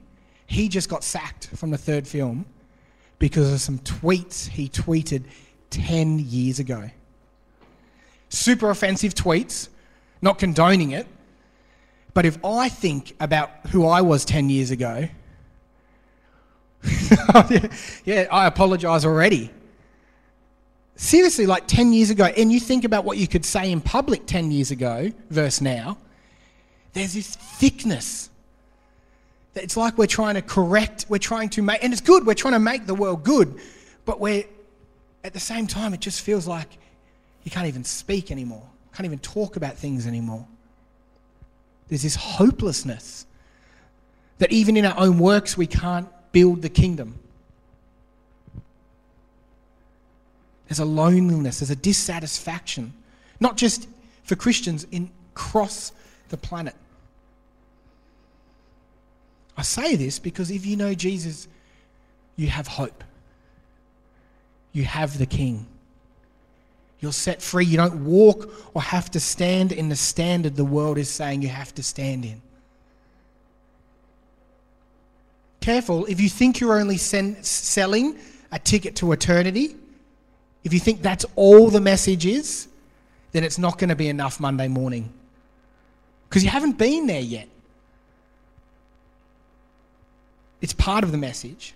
he 0.46 0.68
just 0.68 0.88
got 0.88 1.04
sacked 1.04 1.48
from 1.48 1.70
the 1.70 1.78
third 1.78 2.06
film 2.06 2.44
because 3.18 3.52
of 3.52 3.60
some 3.60 3.78
tweets 3.78 4.48
he 4.48 4.68
tweeted 4.68 5.24
10 5.70 6.18
years 6.18 6.58
ago. 6.58 6.90
Super 8.28 8.70
offensive 8.70 9.14
tweets, 9.14 9.68
not 10.20 10.38
condoning 10.38 10.90
it. 10.90 11.06
But 12.12 12.26
if 12.26 12.38
I 12.44 12.68
think 12.68 13.14
about 13.18 13.50
who 13.70 13.86
I 13.86 14.00
was 14.00 14.24
10 14.24 14.48
years 14.48 14.70
ago, 14.70 15.08
yeah, 18.04 18.26
I 18.30 18.46
apologize 18.46 19.04
already. 19.04 19.50
Seriously, 20.96 21.46
like 21.46 21.66
10 21.66 21.92
years 21.92 22.10
ago, 22.10 22.26
and 22.26 22.52
you 22.52 22.60
think 22.60 22.84
about 22.84 23.04
what 23.04 23.18
you 23.18 23.26
could 23.26 23.44
say 23.44 23.72
in 23.72 23.80
public 23.80 24.26
10 24.26 24.52
years 24.52 24.70
ago 24.70 25.10
versus 25.30 25.60
now, 25.60 25.98
there's 26.94 27.12
this 27.12 27.36
thickness. 27.36 28.30
It's 29.54 29.76
like 29.76 29.98
we're 29.98 30.06
trying 30.06 30.34
to 30.34 30.42
correct, 30.42 31.06
we're 31.08 31.18
trying 31.18 31.48
to 31.50 31.62
make, 31.62 31.84
and 31.84 31.92
it's 31.92 32.02
good, 32.02 32.26
we're 32.26 32.34
trying 32.34 32.54
to 32.54 32.58
make 32.58 32.86
the 32.86 32.94
world 32.94 33.22
good, 33.22 33.60
but 34.04 34.18
we're, 34.18 34.44
at 35.22 35.32
the 35.32 35.40
same 35.40 35.66
time, 35.66 35.94
it 35.94 36.00
just 36.00 36.22
feels 36.22 36.46
like 36.46 36.68
you 37.44 37.50
can't 37.50 37.66
even 37.66 37.84
speak 37.84 38.30
anymore, 38.30 38.66
can't 38.94 39.06
even 39.06 39.20
talk 39.20 39.56
about 39.56 39.76
things 39.76 40.06
anymore. 40.06 40.46
There's 41.88 42.02
this 42.02 42.16
hopelessness 42.16 43.26
That 44.38 44.52
even 44.52 44.76
in 44.76 44.84
our 44.84 44.98
own 44.98 45.18
works, 45.18 45.56
we 45.56 45.66
can't 45.66 46.08
build 46.32 46.62
the 46.62 46.68
kingdom. 46.68 47.18
There's 50.68 50.80
a 50.80 50.84
loneliness, 50.84 51.60
there's 51.60 51.70
a 51.70 51.76
dissatisfaction, 51.76 52.92
not 53.38 53.56
just 53.56 53.86
for 54.24 54.34
Christians 54.34 54.86
in 54.90 55.10
across 55.32 55.92
the 56.30 56.36
planet. 56.36 56.74
I 59.56 59.62
say 59.62 59.96
this 59.96 60.18
because 60.18 60.50
if 60.50 60.66
you 60.66 60.76
know 60.76 60.94
Jesus, 60.94 61.48
you 62.36 62.48
have 62.48 62.66
hope. 62.66 63.04
You 64.72 64.84
have 64.84 65.18
the 65.18 65.26
King. 65.26 65.66
You're 67.00 67.12
set 67.12 67.40
free. 67.40 67.64
You 67.64 67.76
don't 67.76 68.04
walk 68.04 68.50
or 68.74 68.82
have 68.82 69.10
to 69.12 69.20
stand 69.20 69.72
in 69.72 69.88
the 69.88 69.96
standard 69.96 70.56
the 70.56 70.64
world 70.64 70.98
is 70.98 71.08
saying 71.08 71.42
you 71.42 71.48
have 71.48 71.74
to 71.74 71.82
stand 71.82 72.24
in. 72.24 72.40
Careful, 75.60 76.04
if 76.06 76.20
you 76.20 76.28
think 76.28 76.60
you're 76.60 76.78
only 76.78 76.96
sen- 76.96 77.42
selling 77.42 78.18
a 78.52 78.58
ticket 78.58 78.96
to 78.96 79.12
eternity, 79.12 79.76
if 80.64 80.72
you 80.72 80.80
think 80.80 81.02
that's 81.02 81.24
all 81.36 81.70
the 81.70 81.80
message 81.80 82.26
is, 82.26 82.68
then 83.32 83.44
it's 83.44 83.58
not 83.58 83.78
going 83.78 83.90
to 83.90 83.96
be 83.96 84.08
enough 84.08 84.40
Monday 84.40 84.68
morning. 84.68 85.12
Because 86.28 86.42
you 86.42 86.50
haven't 86.50 86.78
been 86.78 87.06
there 87.06 87.20
yet. 87.20 87.48
It's 90.64 90.72
part 90.72 91.04
of 91.04 91.12
the 91.12 91.18
message. 91.18 91.74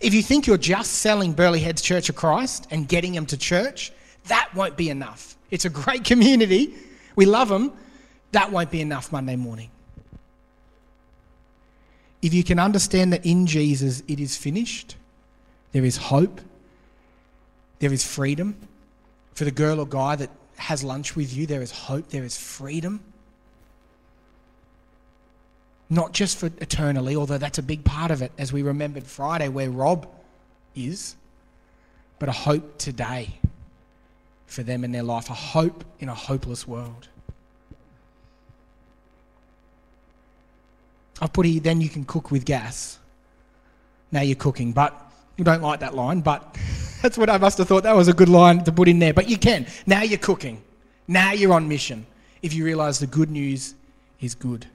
If 0.00 0.12
you 0.12 0.24
think 0.24 0.48
you're 0.48 0.56
just 0.56 0.94
selling 0.94 1.34
Burleigh 1.34 1.60
Heads 1.60 1.80
Church 1.80 2.08
of 2.08 2.16
Christ 2.16 2.66
and 2.68 2.88
getting 2.88 3.12
them 3.12 3.26
to 3.26 3.36
church, 3.36 3.92
that 4.26 4.52
won't 4.56 4.76
be 4.76 4.90
enough. 4.90 5.36
It's 5.52 5.64
a 5.64 5.70
great 5.70 6.02
community. 6.12 6.74
We 7.14 7.26
love 7.26 7.48
them. 7.48 7.70
That 8.32 8.50
won't 8.50 8.72
be 8.72 8.80
enough 8.80 9.12
Monday 9.12 9.36
morning. 9.36 9.70
If 12.20 12.34
you 12.34 12.42
can 12.42 12.58
understand 12.58 13.12
that 13.12 13.24
in 13.24 13.46
Jesus 13.46 14.02
it 14.08 14.18
is 14.18 14.36
finished, 14.36 14.96
there 15.70 15.84
is 15.84 15.96
hope, 15.96 16.40
there 17.78 17.92
is 17.92 18.04
freedom. 18.04 18.56
For 19.34 19.44
the 19.44 19.52
girl 19.52 19.78
or 19.78 19.86
guy 19.86 20.16
that 20.16 20.30
has 20.56 20.82
lunch 20.82 21.14
with 21.14 21.32
you, 21.32 21.46
there 21.46 21.62
is 21.62 21.70
hope, 21.70 22.08
there 22.08 22.24
is 22.24 22.36
freedom. 22.36 22.98
Not 25.90 26.12
just 26.12 26.38
for 26.38 26.46
eternally, 26.60 27.16
although 27.16 27.38
that's 27.38 27.58
a 27.58 27.62
big 27.62 27.84
part 27.84 28.10
of 28.10 28.20
it, 28.20 28.32
as 28.38 28.52
we 28.52 28.62
remembered 28.62 29.04
Friday 29.04 29.48
where 29.48 29.70
Rob 29.70 30.06
is, 30.74 31.16
but 32.18 32.28
a 32.28 32.32
hope 32.32 32.78
today 32.78 33.38
for 34.46 34.62
them 34.62 34.84
in 34.84 34.92
their 34.92 35.02
life, 35.02 35.30
a 35.30 35.34
hope 35.34 35.84
in 36.00 36.08
a 36.08 36.14
hopeless 36.14 36.66
world. 36.66 37.08
I've 41.20 41.32
put 41.32 41.46
here, 41.46 41.60
then 41.60 41.80
you 41.80 41.88
can 41.88 42.04
cook 42.04 42.30
with 42.30 42.44
gas. 42.44 42.98
Now 44.12 44.20
you're 44.20 44.36
cooking, 44.36 44.72
but 44.72 44.94
you 45.36 45.44
don't 45.44 45.62
like 45.62 45.80
that 45.80 45.94
line, 45.94 46.20
but 46.20 46.56
that's 47.02 47.18
what 47.18 47.28
I 47.30 47.38
must 47.38 47.58
have 47.58 47.68
thought 47.68 47.82
that 47.82 47.96
was 47.96 48.08
a 48.08 48.12
good 48.12 48.28
line 48.28 48.64
to 48.64 48.72
put 48.72 48.88
in 48.88 48.98
there. 48.98 49.14
But 49.14 49.28
you 49.28 49.38
can. 49.38 49.66
Now 49.86 50.02
you're 50.02 50.18
cooking. 50.18 50.62
Now 51.06 51.32
you're 51.32 51.52
on 51.52 51.68
mission. 51.68 52.06
If 52.42 52.54
you 52.54 52.64
realize 52.64 52.98
the 52.98 53.06
good 53.06 53.30
news 53.30 53.74
is 54.20 54.34
good. 54.34 54.66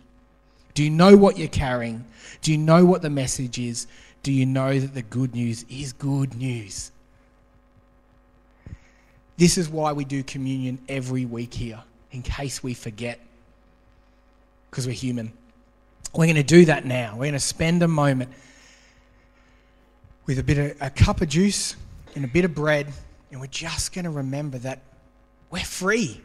Do 0.74 0.84
you 0.84 0.90
know 0.90 1.16
what 1.16 1.38
you're 1.38 1.48
carrying? 1.48 2.06
Do 2.42 2.52
you 2.52 2.58
know 2.58 2.86
what 2.86 3.02
the 3.02 3.10
message 3.10 3.60
is? 3.60 3.88
Do 4.24 4.32
you 4.32 4.46
know 4.46 4.80
that 4.80 4.94
the 4.94 5.02
good 5.02 5.36
news 5.36 5.66
is 5.70 5.94
good 5.94 6.36
news? 6.36 6.92
This 9.38 9.58
is 9.58 9.70
why 9.70 9.94
we 9.94 10.06
do 10.06 10.24
communion 10.24 10.80
every 10.88 11.26
week 11.26 11.54
here, 11.54 11.82
in 12.12 12.22
case 12.22 12.64
we 12.64 12.74
forget, 12.74 13.20
because 14.70 14.86
we're 14.86 14.94
human. 14.94 15.34
We're 16.14 16.26
going 16.26 16.36
to 16.36 16.44
do 16.44 16.66
that 16.66 16.86
now. 16.86 17.14
We're 17.14 17.26
going 17.26 17.34
to 17.34 17.40
spend 17.40 17.82
a 17.82 17.88
moment 17.88 18.32
with 20.26 20.40
a 20.40 20.44
bit 20.44 20.58
of 20.58 20.78
a 20.82 20.90
cup 20.90 21.22
of 21.22 21.30
juice 21.30 21.76
and 22.16 22.24
a 22.24 22.28
bit 22.28 22.46
of 22.46 22.54
bread, 22.54 22.94
and 23.32 23.42
we're 23.42 23.48
just 23.48 23.94
going 23.94 24.06
to 24.06 24.12
remember 24.12 24.60
that 24.60 24.82
we're 25.50 25.64
free. 25.64 26.22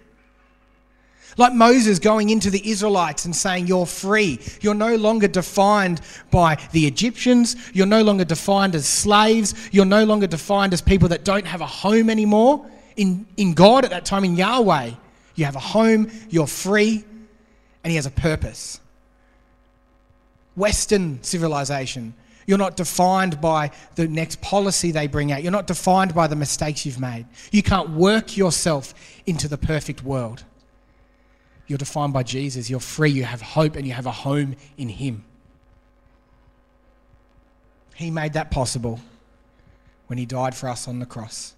Like 1.36 1.52
Moses 1.52 1.98
going 1.98 2.30
into 2.30 2.50
the 2.50 2.68
Israelites 2.68 3.24
and 3.24 3.34
saying, 3.34 3.66
You're 3.66 3.86
free. 3.86 4.40
You're 4.60 4.74
no 4.74 4.96
longer 4.96 5.28
defined 5.28 6.00
by 6.30 6.56
the 6.72 6.86
Egyptians. 6.86 7.56
You're 7.72 7.86
no 7.86 8.02
longer 8.02 8.24
defined 8.24 8.74
as 8.74 8.86
slaves. 8.88 9.54
You're 9.72 9.84
no 9.84 10.04
longer 10.04 10.26
defined 10.26 10.72
as 10.72 10.80
people 10.80 11.08
that 11.08 11.24
don't 11.24 11.46
have 11.46 11.60
a 11.60 11.66
home 11.66 12.10
anymore. 12.10 12.66
In, 12.96 13.26
in 13.36 13.54
God 13.54 13.84
at 13.84 13.90
that 13.90 14.04
time, 14.04 14.24
in 14.24 14.36
Yahweh, 14.36 14.90
you 15.36 15.44
have 15.44 15.54
a 15.54 15.60
home, 15.60 16.10
you're 16.30 16.48
free, 16.48 17.04
and 17.84 17.90
He 17.90 17.96
has 17.96 18.06
a 18.06 18.10
purpose. 18.10 18.80
Western 20.56 21.22
civilization, 21.22 22.12
you're 22.44 22.58
not 22.58 22.76
defined 22.76 23.40
by 23.40 23.70
the 23.94 24.08
next 24.08 24.40
policy 24.40 24.90
they 24.90 25.06
bring 25.06 25.30
out. 25.30 25.42
You're 25.42 25.52
not 25.52 25.68
defined 25.68 26.14
by 26.14 26.26
the 26.26 26.34
mistakes 26.34 26.84
you've 26.84 26.98
made. 26.98 27.26
You 27.52 27.62
can't 27.62 27.90
work 27.90 28.36
yourself 28.36 28.94
into 29.26 29.46
the 29.46 29.58
perfect 29.58 30.02
world. 30.02 30.42
You're 31.68 31.78
defined 31.78 32.14
by 32.14 32.22
Jesus. 32.24 32.68
You're 32.68 32.80
free. 32.80 33.10
You 33.10 33.24
have 33.24 33.42
hope 33.42 33.76
and 33.76 33.86
you 33.86 33.92
have 33.92 34.06
a 34.06 34.10
home 34.10 34.56
in 34.76 34.88
Him. 34.88 35.24
He 37.94 38.10
made 38.10 38.32
that 38.32 38.50
possible 38.50 38.98
when 40.06 40.18
He 40.18 40.26
died 40.26 40.54
for 40.54 40.68
us 40.68 40.88
on 40.88 40.98
the 40.98 41.06
cross. 41.06 41.54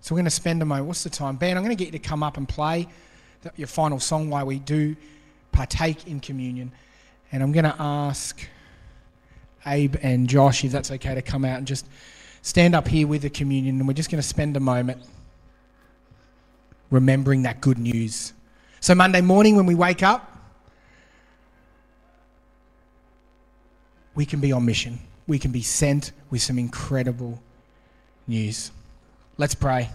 So 0.00 0.14
we're 0.14 0.18
going 0.18 0.26
to 0.26 0.30
spend 0.30 0.62
a 0.62 0.64
moment. 0.64 0.86
What's 0.86 1.02
the 1.02 1.10
time? 1.10 1.36
Ben, 1.36 1.56
I'm 1.56 1.64
going 1.64 1.76
to 1.76 1.82
get 1.82 1.92
you 1.92 1.98
to 1.98 2.08
come 2.08 2.22
up 2.22 2.36
and 2.36 2.48
play 2.48 2.86
your 3.56 3.68
final 3.68 3.98
song 3.98 4.30
while 4.30 4.46
we 4.46 4.58
do 4.58 4.94
partake 5.50 6.06
in 6.06 6.20
communion. 6.20 6.70
And 7.32 7.42
I'm 7.42 7.52
going 7.52 7.64
to 7.64 7.74
ask 7.78 8.46
Abe 9.66 9.96
and 10.02 10.28
Josh, 10.28 10.64
if 10.64 10.72
that's 10.72 10.90
okay, 10.90 11.14
to 11.14 11.22
come 11.22 11.44
out 11.44 11.58
and 11.58 11.66
just 11.66 11.86
stand 12.42 12.74
up 12.74 12.86
here 12.86 13.06
with 13.06 13.22
the 13.22 13.30
communion. 13.30 13.78
And 13.78 13.88
we're 13.88 13.94
just 13.94 14.10
going 14.10 14.22
to 14.22 14.28
spend 14.28 14.56
a 14.56 14.60
moment 14.60 15.02
remembering 16.90 17.42
that 17.42 17.60
good 17.60 17.78
news. 17.78 18.32
So, 18.88 18.94
Monday 18.94 19.20
morning 19.20 19.54
when 19.54 19.66
we 19.66 19.74
wake 19.74 20.02
up, 20.02 20.34
we 24.14 24.24
can 24.24 24.40
be 24.40 24.50
on 24.50 24.64
mission. 24.64 24.98
We 25.26 25.38
can 25.38 25.52
be 25.52 25.60
sent 25.60 26.12
with 26.30 26.40
some 26.40 26.58
incredible 26.58 27.38
news. 28.26 28.70
Let's 29.36 29.54
pray. 29.54 29.90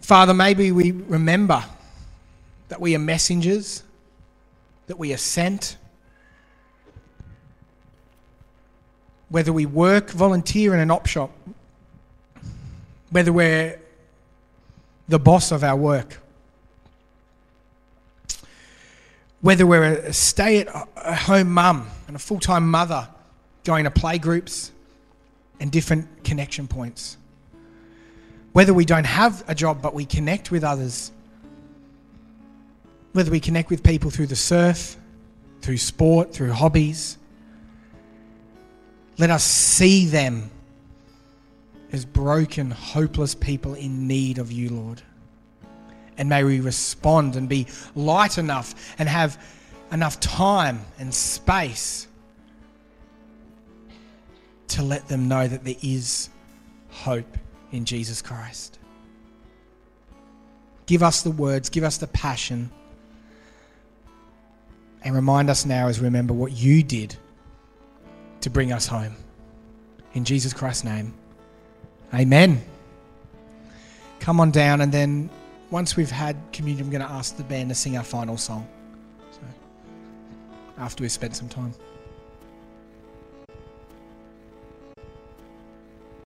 Father, 0.00 0.32
maybe 0.32 0.70
we 0.70 0.92
remember 0.92 1.64
that 2.68 2.80
we 2.80 2.94
are 2.94 3.00
messengers, 3.00 3.82
that 4.86 5.00
we 5.00 5.12
are 5.12 5.16
sent. 5.16 5.78
Whether 9.30 9.52
we 9.52 9.66
work, 9.66 10.10
volunteer 10.10 10.74
in 10.74 10.78
an 10.78 10.92
op 10.92 11.06
shop, 11.08 11.32
whether 13.10 13.32
we're 13.32 13.78
the 15.08 15.18
boss 15.18 15.52
of 15.52 15.64
our 15.64 15.76
work, 15.76 16.18
whether 19.40 19.66
we're 19.66 19.84
a 19.84 20.12
stay 20.12 20.60
at 20.60 20.68
home 20.68 21.50
mum 21.50 21.88
and 22.06 22.16
a 22.16 22.18
full 22.18 22.40
time 22.40 22.70
mother 22.70 23.08
going 23.64 23.84
to 23.84 23.90
play 23.90 24.18
groups 24.18 24.72
and 25.60 25.70
different 25.70 26.24
connection 26.24 26.66
points. 26.66 27.16
Whether 28.52 28.74
we 28.74 28.84
don't 28.84 29.06
have 29.06 29.44
a 29.48 29.54
job 29.54 29.80
but 29.82 29.94
we 29.94 30.04
connect 30.04 30.50
with 30.50 30.64
others. 30.64 31.12
Whether 33.12 33.30
we 33.30 33.40
connect 33.40 33.70
with 33.70 33.82
people 33.82 34.10
through 34.10 34.26
the 34.26 34.36
surf, 34.36 34.96
through 35.60 35.78
sport, 35.78 36.32
through 36.32 36.52
hobbies. 36.52 37.18
Let 39.18 39.30
us 39.30 39.44
see 39.44 40.06
them 40.06 40.50
as 41.92 42.04
broken, 42.04 42.70
hopeless 42.70 43.34
people 43.34 43.74
in 43.74 44.06
need 44.06 44.38
of 44.38 44.52
you, 44.52 44.70
Lord. 44.70 45.02
And 46.16 46.28
may 46.28 46.44
we 46.44 46.60
respond 46.60 47.36
and 47.36 47.48
be 47.48 47.66
light 47.94 48.38
enough 48.38 48.94
and 48.98 49.08
have 49.08 49.42
enough 49.90 50.20
time 50.20 50.80
and 50.98 51.12
space 51.12 52.06
to 54.68 54.82
let 54.82 55.08
them 55.08 55.28
know 55.28 55.48
that 55.48 55.64
there 55.64 55.74
is 55.82 56.28
hope 56.90 57.36
in 57.72 57.84
Jesus 57.84 58.22
Christ. 58.22 58.78
Give 60.86 61.02
us 61.02 61.22
the 61.22 61.30
words, 61.30 61.68
give 61.70 61.84
us 61.84 61.98
the 61.98 62.06
passion, 62.08 62.70
and 65.02 65.14
remind 65.14 65.48
us 65.48 65.64
now 65.64 65.88
as 65.88 65.98
we 66.00 66.04
remember 66.04 66.34
what 66.34 66.52
you 66.52 66.82
did 66.82 67.16
to 68.42 68.50
bring 68.50 68.72
us 68.72 68.86
home. 68.86 69.16
In 70.14 70.24
Jesus 70.24 70.52
Christ's 70.52 70.84
name, 70.84 71.14
amen. 72.14 72.62
Come 74.18 74.40
on 74.40 74.50
down, 74.50 74.80
and 74.80 74.92
then 74.92 75.30
once 75.70 75.96
we've 75.96 76.10
had 76.10 76.36
communion, 76.52 76.86
I'm 76.86 76.90
going 76.90 77.02
to 77.02 77.10
ask 77.10 77.36
the 77.36 77.44
band 77.44 77.68
to 77.70 77.74
sing 77.74 77.96
our 77.96 78.04
final 78.04 78.36
song. 78.36 78.66
So, 79.32 79.40
after 80.78 81.02
we've 81.02 81.12
spent 81.12 81.36
some 81.36 81.48
time. 81.48 81.74